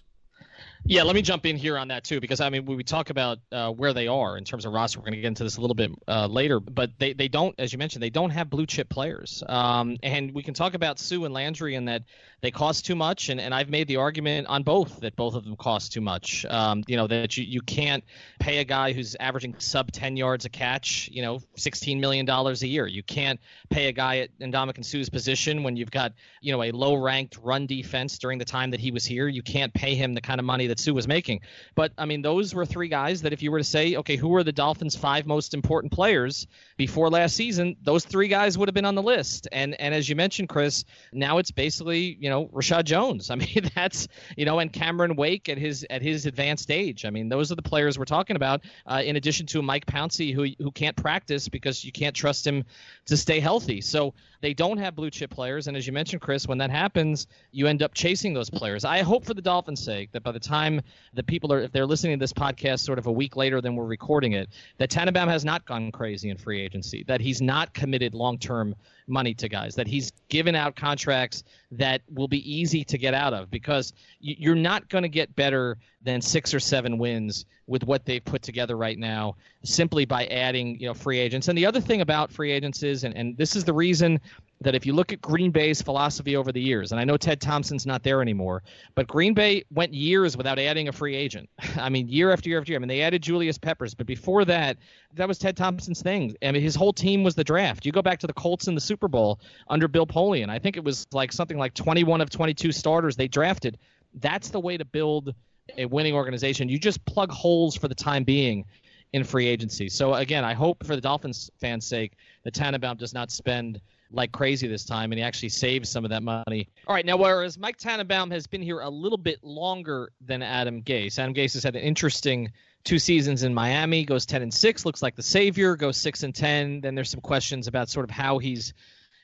[0.86, 3.40] Yeah, let me jump in here on that too, because I mean, we talk about
[3.52, 5.62] uh, where they are in terms of roster, we're going to get into this a
[5.62, 6.60] little bit uh, later.
[6.60, 9.44] But they, they don't, as you mentioned, they don't have blue chip players.
[9.48, 12.04] Um, and we can talk about Suh and Landry and that
[12.42, 13.30] they cost too much.
[13.30, 16.46] And, and I've made the argument on both that both of them cost too much.
[16.46, 18.04] Um, you know that you, you can't
[18.40, 22.64] pay a guy who's averaging sub 10 yards a catch, you know, 16 million dollars
[22.64, 22.88] a year.
[22.88, 26.72] You can't pay a guy at Ndamukong Suh's position when you've got you know a
[26.72, 29.28] low ranked run defense during the time that he was here.
[29.28, 31.42] You can't pay him the kind of money that Suh was making.
[31.76, 34.30] But I mean, those were three guys that if you were to say, okay, who
[34.30, 38.74] were the Dolphins' five most important players before last season, those three guys would have
[38.74, 39.48] been on the list.
[39.52, 43.30] And and as you mentioned, Chris, now it's basically you know Reshad Jones.
[43.34, 47.06] I mean, that's you know, and Cameron Wake at his at his advanced age.
[47.06, 48.62] I mean, those are the players we're talking about.
[48.88, 52.64] Uh, in addition to Mike Pouncey, who who can't practice because you can't trust him
[53.06, 53.82] to stay healthy.
[53.82, 57.28] So they don't have blue chip players, and as you mentioned, Chris, when that happens,
[57.52, 58.86] you end up chasing those players.
[58.86, 60.82] I hope for the Dolphins' sake that by the time
[61.14, 63.76] the people are, if they're listening to this podcast sort of a week later than
[63.76, 67.74] we're recording it, that Tannenbaum has not gone crazy in free agency, that he's not
[67.74, 68.76] committed long term
[69.10, 73.34] money to guys, that he's given out contracts that will be easy to get out
[73.34, 78.06] of because you're not going to get better than six or seven wins with what
[78.06, 81.48] they've put together right now simply by adding you know free agents.
[81.48, 84.20] And the other thing about free agents is, and, and this is the reason
[84.62, 87.40] that if you look at Green Bay's philosophy over the years, and I know Ted
[87.40, 88.62] Thompson's not there anymore,
[88.94, 91.50] but Green Bay went years without adding a free agent.
[91.78, 92.80] I mean, year after year after year.
[92.80, 94.78] I mean, they added Julius Peppers, but before that,
[95.14, 96.36] that was Ted Thompson's thing.
[96.44, 97.86] I mean, his whole team was the draft.
[97.86, 100.50] You go back to the Colts in the Super Bowl under Bill Polian.
[100.50, 103.78] I think it was like something like 21 of 22 starters they drafted.
[104.16, 105.34] That's the way to build
[105.78, 106.68] a winning organization.
[106.68, 108.66] You just plug holes for the time being
[109.14, 109.88] in free agency.
[109.88, 113.80] So again, I hope for the Dolphins fans' sake that Tannenbaum does not spend–
[114.12, 116.70] like crazy this time, and he actually saves some of that money.
[116.88, 120.82] All right, now whereas Mike Tannenbaum has been here a little bit longer than Adam
[120.82, 122.52] Gase, Adam Gase has had an interesting
[122.84, 124.06] two seasons in Miami.
[124.06, 125.76] Goes ten and six, looks like the savior.
[125.76, 126.82] Goes six and ten.
[126.82, 128.74] Then there's some questions about sort of how he's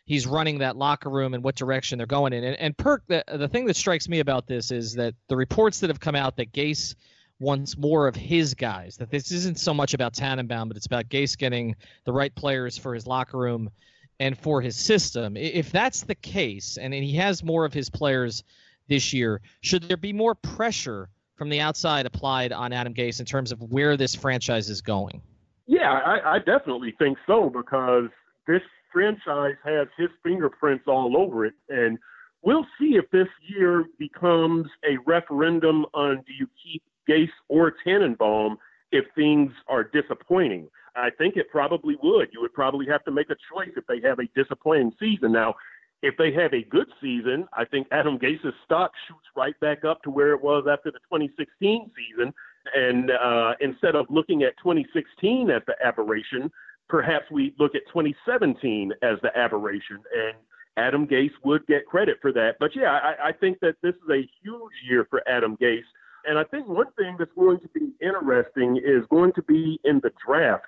[0.06, 2.44] he's running that locker room and what direction they're going in.
[2.44, 5.80] And, and Perk, the, the thing that strikes me about this is that the reports
[5.80, 6.94] that have come out that Gase
[7.40, 8.98] wants more of his guys.
[8.98, 12.78] That this isn't so much about Tannenbaum, but it's about Gase getting the right players
[12.78, 13.72] for his locker room
[14.20, 15.36] and for his system.
[15.38, 18.44] If that's the case, and he has more of his players
[18.88, 23.26] this year, should there be more pressure from the outside applied on Adam Gase in
[23.26, 25.22] terms of where this franchise is going?
[25.68, 28.10] Yeah, I, I definitely think so because
[28.48, 28.62] this
[28.94, 31.54] franchise has his fingerprints all over it.
[31.70, 31.98] And
[32.42, 38.58] we'll see if this year becomes a referendum on do you keep Gase or Tannenbaum
[38.92, 40.70] if things are disappointing.
[40.96, 42.30] I think it probably would.
[42.32, 45.32] You would probably have to make a choice if they have a disappointing season.
[45.32, 45.56] Now,
[46.02, 50.02] if they have a good season, I think Adam Gase's stock shoots right back up
[50.04, 52.34] to where it was after the 2016 season.
[52.74, 56.52] And uh, instead of looking at 2016 as the aberration,
[56.90, 60.00] perhaps we look at 2017 as the aberration.
[60.16, 60.36] And
[60.78, 62.58] Adam Gase would get credit for that.
[62.60, 65.90] But yeah, I, I think that this is a huge year for Adam Gase.
[66.28, 70.02] And I think one thing that's going to be interesting is going to be in
[70.04, 70.66] the draft.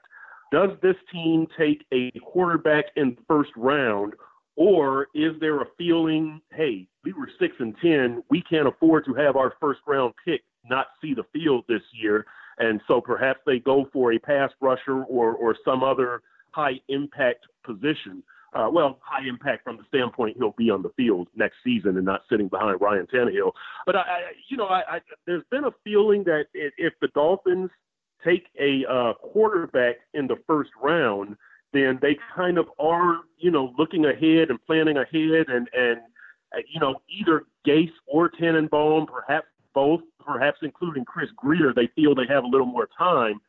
[0.51, 4.13] Does this team take a quarterback in the first round,
[4.55, 9.13] or is there a feeling, hey, we were six and ten, we can't afford to
[9.13, 12.25] have our first round pick not see the field this year,
[12.57, 16.21] and so perhaps they go for a pass rusher or or some other
[16.51, 18.23] high impact position
[18.53, 22.05] uh, well, high impact from the standpoint he'll be on the field next season and
[22.05, 23.51] not sitting behind Ryan Tannehill.
[23.85, 24.19] But I, I
[24.49, 27.69] you know, I, I, there's been a feeling that if the Dolphins
[28.25, 31.35] take a uh, quarterback in the first round,
[31.73, 35.99] then they kind of are, you know, looking ahead and planning ahead, and and
[36.53, 42.15] uh, you know, either Gase or Tannenbaum, perhaps both, perhaps including Chris Grier, they feel
[42.15, 43.39] they have a little more time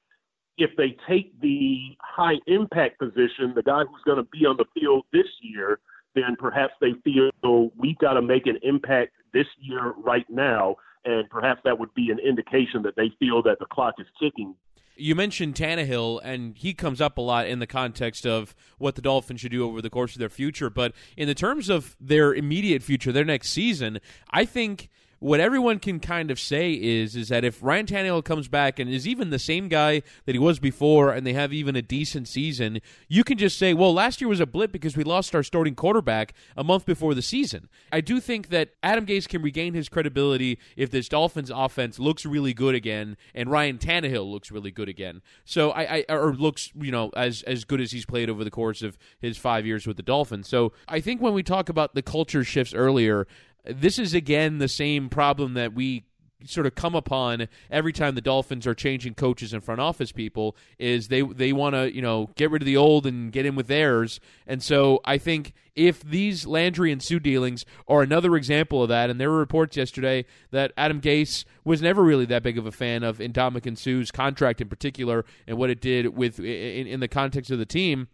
[0.58, 4.64] if they take the high impact position, the guy who's going to be on the
[4.74, 5.78] field this year,
[6.14, 7.30] then perhaps they feel
[7.78, 10.74] we've got to make an impact this year right now.
[11.04, 14.54] And perhaps that would be an indication that they feel that the clock is ticking.
[14.96, 19.02] You mentioned Tannehill, and he comes up a lot in the context of what the
[19.02, 20.70] Dolphins should do over the course of their future.
[20.70, 24.90] But in the terms of their immediate future, their next season, I think
[25.20, 28.88] what everyone can kind of say is is that if Ryan Tannehill comes back and
[28.88, 32.28] is even the same guy that he was before, and they have even a decent
[32.28, 35.42] season, you can just say, well, last year was a blip because we lost our
[35.42, 37.68] starting quarterback a month before the season.
[37.90, 42.24] I do think that Adam Gase can regain his credibility if this Dolphins offense looks
[42.24, 45.22] really good again, and Ryan Tannehill looks really good again.
[45.44, 48.50] So I, I or looks you know as as good as he's played over the
[48.50, 50.48] course of his five years with the Dolphins.
[50.48, 53.26] So I think when we talk about the culture shifts earlier,
[53.64, 56.04] this is again the same problem that we
[56.44, 60.56] sort of come upon every time the Dolphins are changing coaches and front office people
[60.78, 63.56] is they they want to you know get rid of the old and get in
[63.56, 64.20] with theirs.
[64.46, 69.10] And so I think if these Landry and Suh dealings are another example of that
[69.10, 72.72] and there were reports yesterday that Adam Gase was never really that big of a
[72.72, 77.08] fan of Ndamukong Suh's contract in particular and what it did with in, in the
[77.08, 78.08] context of the team.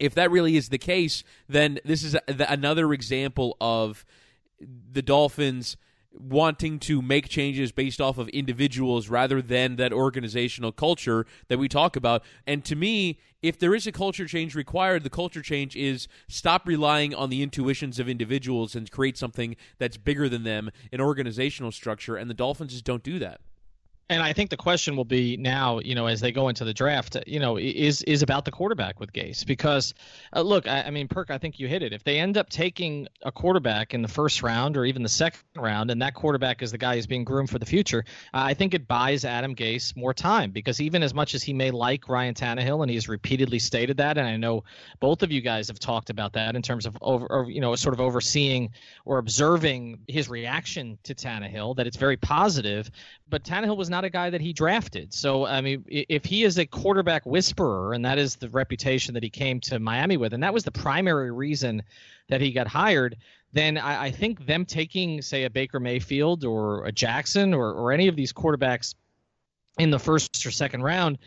[0.00, 4.04] If that really is the case then this is another example of
[4.60, 5.76] the Dolphins
[6.12, 11.68] wanting to make changes based off of individuals rather than that organizational culture that we
[11.68, 12.24] talk about.
[12.46, 16.66] And to me, if there is a culture change required, the culture change is stop
[16.66, 21.70] relying on the intuitions of individuals and create something that's bigger than them, an organizational
[21.70, 22.16] structure.
[22.16, 23.40] And the Dolphins just don't do that.
[24.10, 26.72] And I think the question will be now, you know, as they go into the
[26.72, 29.92] draft, you know, is is about the quarterback with Gase because,
[30.34, 31.92] uh, look, I, I, mean, Perk, I think you hit it.
[31.92, 35.42] If they end up taking a quarterback in the first round or even the second
[35.56, 38.02] round, and that quarterback is the guy who's being groomed for the future,
[38.32, 41.52] uh, I think it buys Adam Gase more time because even as much as he
[41.52, 44.64] may like Ryan Tannehill, and he's repeatedly stated that, and I know
[45.00, 47.74] both of you guys have talked about that in terms of over, or, you know,
[47.76, 48.70] sort of overseeing
[49.04, 52.90] or observing his reaction to Tannehill, that it's very positive.
[53.28, 55.12] But Tannehill was not not a guy that he drafted.
[55.12, 59.24] So, I mean, if he is a quarterback whisperer, and that is the reputation that
[59.24, 61.82] he came to Miami with, and that was the primary reason
[62.28, 63.16] that he got hired,
[63.52, 67.90] then I, I think them taking, say, a Baker Mayfield or a Jackson or, or
[67.90, 68.94] any of these quarterbacks
[69.80, 71.18] in the first or second round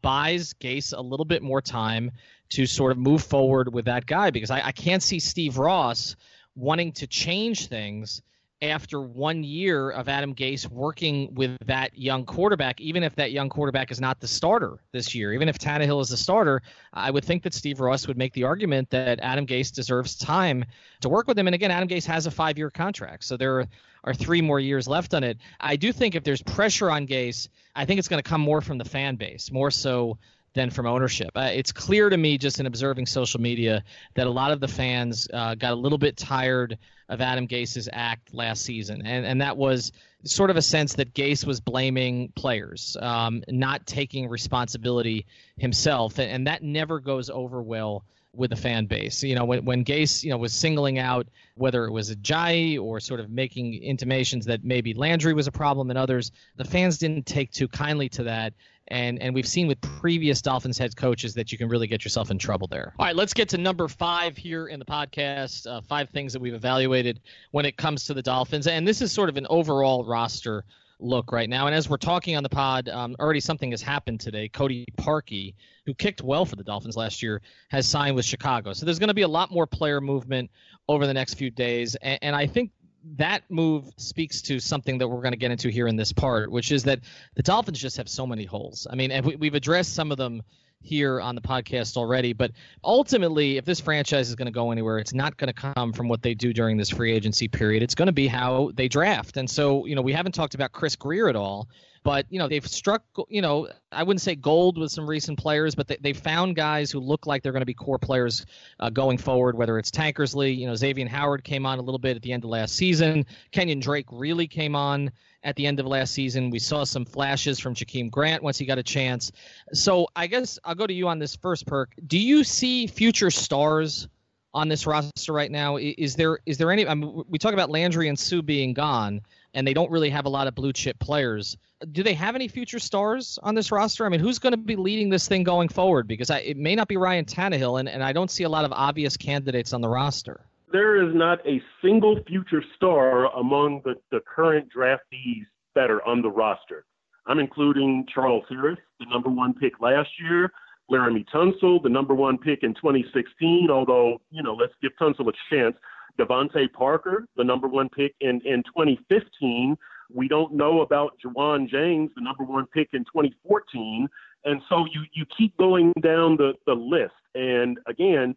[0.00, 2.12] buys Gase a little bit more time
[2.50, 6.14] to sort of move forward with that guy because I, I can't see Steve Ross
[6.54, 8.22] wanting to change things
[8.62, 13.48] after one year of Adam Gase working with that young quarterback, even if that young
[13.48, 17.24] quarterback is not the starter this year, even if Tannehill is the starter, I would
[17.24, 20.64] think that Steve Ross would make the argument that Adam Gase deserves time
[21.00, 21.48] to work with him.
[21.48, 23.24] And again, Adam Gase has a five year contract.
[23.24, 23.66] So there
[24.04, 25.38] are three more years left on it.
[25.60, 28.60] I do think if there's pressure on Gase, I think it's going to come more
[28.60, 30.18] from the fan base, more so
[30.54, 31.30] than from ownership.
[31.34, 33.82] Uh, it's clear to me, just in observing social media,
[34.14, 36.78] that a lot of the fans uh, got a little bit tired
[37.12, 39.92] of Adam Gase's act last season, and and that was
[40.24, 45.26] sort of a sense that Gase was blaming players, um, not taking responsibility
[45.58, 48.04] himself, and, and that never goes over well
[48.34, 49.22] with the fan base.
[49.22, 52.98] You know, when when Gase, you know, was singling out whether it was Ajayi or
[52.98, 57.26] sort of making intimations that maybe Landry was a problem and others, the fans didn't
[57.26, 58.54] take too kindly to that.
[58.92, 62.30] And and we've seen with previous Dolphins head coaches that you can really get yourself
[62.30, 62.92] in trouble there.
[62.98, 65.66] All right, let's get to number five here in the podcast.
[65.66, 67.20] Uh, five things that we've evaluated
[67.52, 70.64] when it comes to the Dolphins, and this is sort of an overall roster
[71.00, 71.66] look right now.
[71.66, 74.48] And as we're talking on the pod, um, already something has happened today.
[74.48, 75.54] Cody Parkey,
[75.86, 77.40] who kicked well for the Dolphins last year,
[77.70, 78.72] has signed with Chicago.
[78.72, 80.50] So there's going to be a lot more player movement
[80.86, 81.94] over the next few days.
[81.96, 82.70] And, and I think
[83.16, 86.50] that move speaks to something that we're going to get into here in this part,
[86.50, 87.00] which is that
[87.34, 88.86] the Dolphins just have so many holes.
[88.90, 90.42] I mean, and we, we've addressed some of them
[90.82, 92.32] here on the podcast already.
[92.32, 92.52] But
[92.84, 96.08] ultimately, if this franchise is going to go anywhere, it's not going to come from
[96.08, 97.82] what they do during this free agency period.
[97.82, 99.36] It's going to be how they draft.
[99.36, 101.68] And so, you know, we haven't talked about Chris Grier at all.
[102.04, 105.76] But you know they've struck, you know, I wouldn't say gold with some recent players,
[105.76, 108.44] but they, they found guys who look like they're going to be core players
[108.80, 109.56] uh, going forward.
[109.56, 112.42] Whether it's Tankersley, you know, Xavier Howard came on a little bit at the end
[112.42, 113.24] of last season.
[113.52, 115.12] Kenyon Drake really came on
[115.42, 116.50] at the end of last season.
[116.50, 119.32] We saw some flashes from Jakeem Grant once he got a chance.
[119.72, 121.92] So I guess I'll go to you on this first perk.
[122.06, 124.08] Do you see future stars
[124.54, 125.76] on this roster right now?
[125.76, 126.86] Is there is there any?
[126.86, 129.20] I mean, we talk about Landry and Suh being gone,
[129.54, 131.56] and they don't really have a lot of blue chip players.
[131.90, 134.06] Do they have any future stars on this roster?
[134.06, 136.06] I mean, who's going to be leading this thing going forward?
[136.06, 138.64] Because I, it may not be Ryan Tannehill, and, and I don't see a lot
[138.64, 143.94] of obvious candidates on the roster there is not a single future star among the,
[144.10, 145.44] the current draftees
[145.74, 146.84] that are on the roster.
[147.26, 150.50] I'm including Charles Harris, the number one pick last year,
[150.90, 155.32] Laremy Tunsil, the number one pick in 2016, although, you know, let's give Tunsil a
[155.54, 155.76] chance.
[156.18, 159.76] DeVante Parker, the number one pick in, in 2015.
[160.12, 164.08] We don't know about Ja'Wuan James, the number one pick in 2014.
[164.44, 167.14] And so you, you keep going down the, the list.
[167.34, 168.34] And again,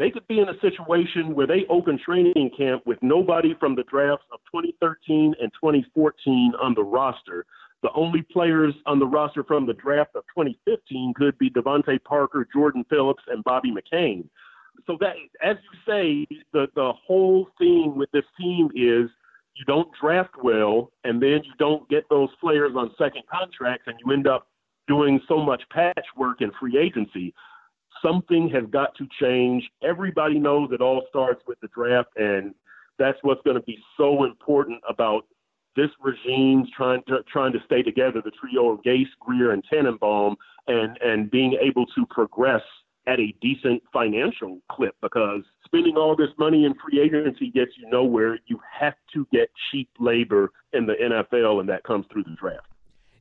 [0.00, 3.82] they could be in a situation where they open training camp with nobody from the
[3.82, 7.44] drafts of 2013 and 2014 on the roster.
[7.82, 12.48] The only players on the roster from the draft of 2015 could be DeVante Parker,
[12.50, 14.26] Jordan Phillips, and Bobby McCain.
[14.86, 19.10] So that, as you say, the the whole thing with this team is
[19.54, 23.96] you don't draft well, and then you don't get those players on second contracts, and
[24.02, 24.48] you end up
[24.88, 27.34] doing so much patchwork in free agency
[28.04, 29.68] something has got to change.
[29.82, 32.54] Everybody knows it all starts with the draft, and
[32.98, 35.24] that's what's going to be so important about
[35.76, 40.36] this regime trying to trying to stay together, the trio of Gase, Grier, and Tannenbaum,
[40.66, 42.62] and and being able to progress
[43.06, 47.88] at a decent financial clip because spending all this money in free agency gets you
[47.88, 48.38] nowhere.
[48.46, 52.66] You have to get cheap labor in the NFL, and that comes through the draft.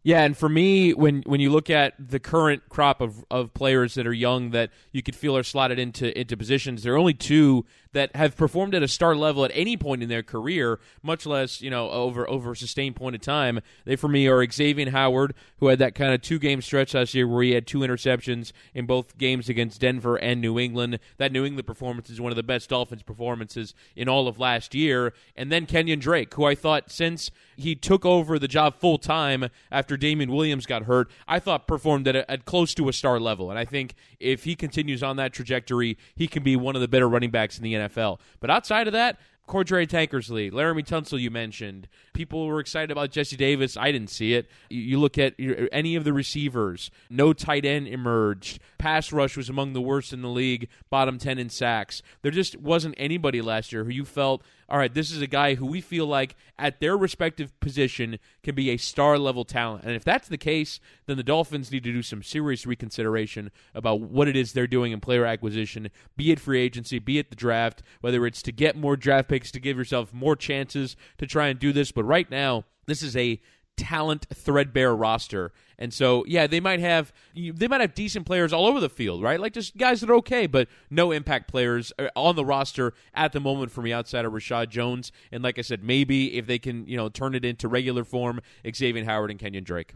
[0.09, 3.93] Yeah, and for me, when when you look at the current crop of, of players
[3.93, 7.13] that are young that you could feel are slotted into into positions, there are only
[7.13, 7.63] two
[7.93, 11.61] that have performed at a star level at any point in their career, much less
[11.61, 13.59] you know over over a sustained point of time.
[13.85, 17.13] They for me are Xavier Howard, who had that kind of two game stretch last
[17.13, 20.99] year where he had two interceptions in both games against Denver and New England.
[21.17, 24.75] That New England performance is one of the best Dolphins performances in all of last
[24.75, 25.13] year.
[25.35, 29.49] And then Kenyon Drake, who I thought since he took over the job full time
[29.71, 33.19] after Damien Williams got hurt, I thought performed at, a, at close to a star
[33.19, 33.49] level.
[33.49, 36.87] And I think if he continues on that trajectory, he can be one of the
[36.87, 38.19] better running backs in the NFL.
[38.39, 41.87] But outside of that, Cordrea Tankersley, Laremy Tunsil, you mentioned.
[42.13, 43.77] People were excited about Jesse Davis.
[43.77, 44.47] I didn't see it.
[44.69, 45.33] You look at
[45.71, 48.59] any of the receivers, no tight end emerged.
[48.77, 52.03] Pass rush was among the worst in the league, bottom 10 in sacks.
[52.21, 55.55] There just wasn't anybody last year who you felt all right, this is a guy
[55.55, 59.83] who we feel like at their respective position can be a star level talent.
[59.83, 64.01] And if that's the case, then the Dolphins need to do some serious reconsideration about
[64.01, 67.35] what it is they're doing in player acquisition, be it free agency, be it the
[67.35, 71.47] draft, whether it's to get more draft picks to give yourself more chances to try
[71.47, 71.91] and do this.
[71.91, 73.39] But right now, this is a
[73.79, 75.51] talent threadbare roster.
[75.77, 79.23] And so, yeah, they might have they might have decent players all over the field,
[79.23, 79.39] right?
[79.39, 83.31] Like just guys that are okay, but no impact players uh, on the roster at
[83.31, 85.13] the moment for me outside of Reshad Jones.
[85.31, 88.41] And like I said, maybe if they can, you know, turn it into regular form,
[88.75, 89.93] Xavier Howard and Kenyon Drake.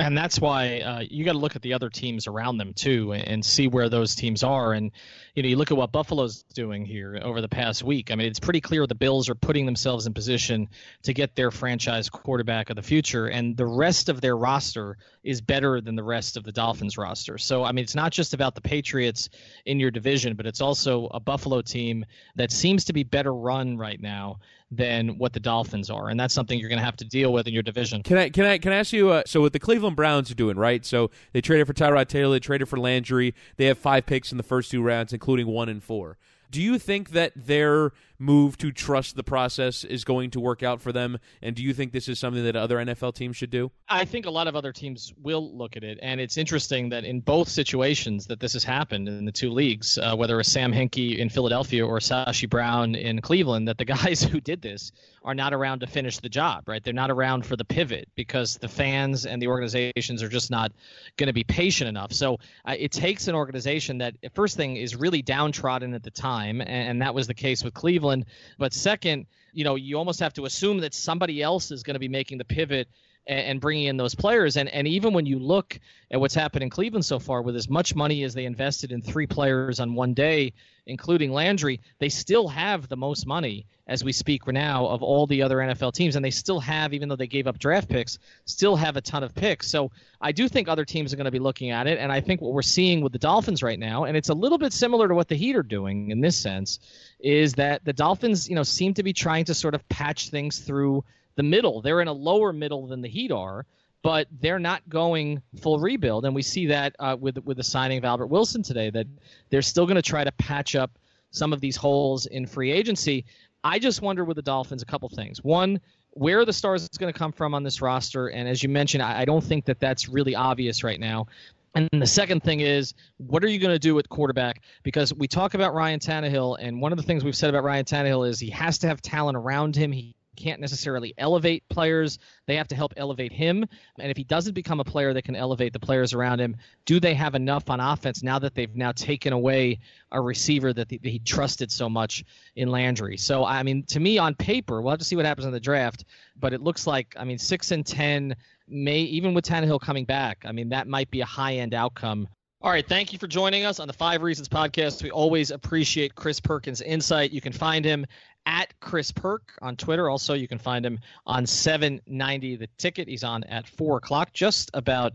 [0.00, 3.12] And that's why uh, you got to look at the other teams around them too,
[3.12, 4.72] and, and, see where those teams are.
[4.72, 4.92] And
[5.34, 8.10] you know, you look at what Buffalo's doing here over the past week.
[8.10, 10.68] I mean, it's pretty clear the Bills are putting themselves in position
[11.02, 15.42] to get their franchise quarterback of the future, and the rest of their roster is
[15.42, 17.36] better than the rest of the Dolphins roster.
[17.36, 19.28] So, I mean, it's not just about the Patriots
[19.66, 23.76] in your division, but it's also a Buffalo team that seems to be better run
[23.76, 24.38] right now
[24.70, 27.46] than what the Dolphins are, and that's something you're going to have to deal with
[27.48, 28.02] in your division.
[28.02, 29.10] Can I can I can I ask you?
[29.10, 30.84] Uh, so what the Cleveland Browns are doing, right?
[30.84, 33.34] So they traded for Tyrod Taylor, they traded for Landry.
[33.56, 36.18] They have five picks in the first two rounds, including one and four.
[36.50, 40.80] Do you think that they're move to trust the process is going to work out
[40.80, 41.18] for them?
[41.42, 43.72] And do you think this is something that other NFL teams should do?
[43.88, 47.04] I think a lot of other teams will look at it, and it's interesting that
[47.04, 50.72] in both situations that this has happened in the two leagues, uh, whether it's Sam
[50.72, 54.92] Hinkie in Philadelphia or Sashi Brown in Cleveland, that the guys who did this
[55.24, 56.82] are not around to finish the job, right?
[56.82, 60.72] They're not around for the pivot because the fans and the organizations are just not
[61.16, 62.12] going to be patient enough.
[62.12, 66.60] So uh, it takes an organization that, first thing, is really downtrodden at the time,
[66.60, 68.09] and, and that was the case with Cleveland.
[68.58, 72.00] But second, you know, you almost have to assume that somebody else is going to
[72.00, 72.88] be making the pivot
[73.26, 74.56] and, bringing in those players.
[74.56, 75.78] And and even when you look
[76.10, 79.02] at what's happened in Cleveland so far, with as much money as they invested in
[79.02, 80.52] three players on one day,
[80.86, 85.42] including Landry, they still have the most money as we speak now of all the
[85.42, 88.76] other NFL teams, and they still have, even though they gave up draft picks, still
[88.76, 89.68] have a ton of picks.
[89.68, 89.90] So
[90.20, 92.40] I do think other teams are going to be looking at it, and I think
[92.40, 95.14] what we're seeing with the Dolphins right now, and it's a little bit similar to
[95.14, 96.78] what the Heat are doing in this sense,
[97.18, 100.60] is that the Dolphins, you know, seem to be trying to sort of patch things
[100.60, 101.04] through
[101.40, 101.80] the middle.
[101.80, 103.64] They're in a lower middle than the Heat are,
[104.02, 107.96] but they're not going full rebuild, and we see that uh, with with the signing
[107.96, 108.90] of Albert Wilson today.
[108.90, 109.06] That
[109.48, 110.90] they're still going to try to patch up
[111.30, 113.24] some of these holes in free agency.
[113.64, 115.42] I just wonder with the Dolphins a couple things.
[115.42, 115.80] One,
[116.10, 118.28] where are the stars going to come from on this roster?
[118.28, 121.26] And as you mentioned, I, I don't think that that's really obvious right now.
[121.74, 124.62] And the second thing is, what are you going to do with quarterback?
[124.82, 127.84] Because we talk about Ryan Tannehill, and one of the things we've said about Ryan
[127.84, 129.92] Tannehill is he has to have talent around him.
[129.92, 132.18] He can't necessarily elevate players.
[132.46, 133.64] They have to help elevate him.
[133.98, 137.00] And if he doesn't become a player that can elevate the players around him, do
[137.00, 139.80] they have enough on offense now that they've now taken away
[140.12, 142.24] a receiver that, he trusted so much
[142.56, 143.16] in Landry?
[143.16, 145.60] So, I mean, to me, on paper, we'll have to see what happens in the
[145.60, 146.04] draft.
[146.38, 148.34] But it looks like, I mean, six and ten
[148.66, 150.44] may even with Tannehill coming back.
[150.44, 152.28] I mean, that might be a high end outcome
[152.62, 155.02] all right, thank you for joining us on the Five Reasons podcast.
[155.02, 157.30] We always appreciate Chris Perkins' insight.
[157.30, 158.04] You can find him
[158.46, 160.08] at Chris Perk on Twitter.
[160.08, 163.08] Also, you can find him on 790 The Ticket.
[163.08, 165.14] He's on at 4 o'clock, just about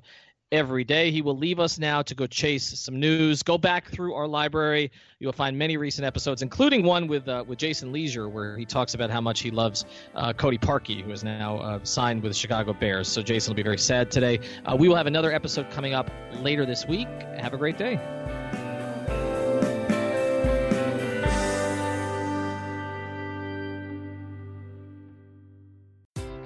[0.51, 1.11] every day.
[1.11, 3.43] He will leave us now to go chase some news.
[3.43, 4.91] Go back through our library.
[5.19, 8.65] You will find many recent episodes, including one with uh, with Jason Lieser, where he
[8.65, 12.31] talks about how much he loves uh, Cody Parkey, who is now uh, signed with
[12.31, 13.07] the Chicago Bears.
[13.07, 14.39] So Jason will be very sad today.
[14.65, 16.09] Uh, we will have another episode coming up
[16.41, 17.07] later this week.
[17.37, 17.99] Have a great day.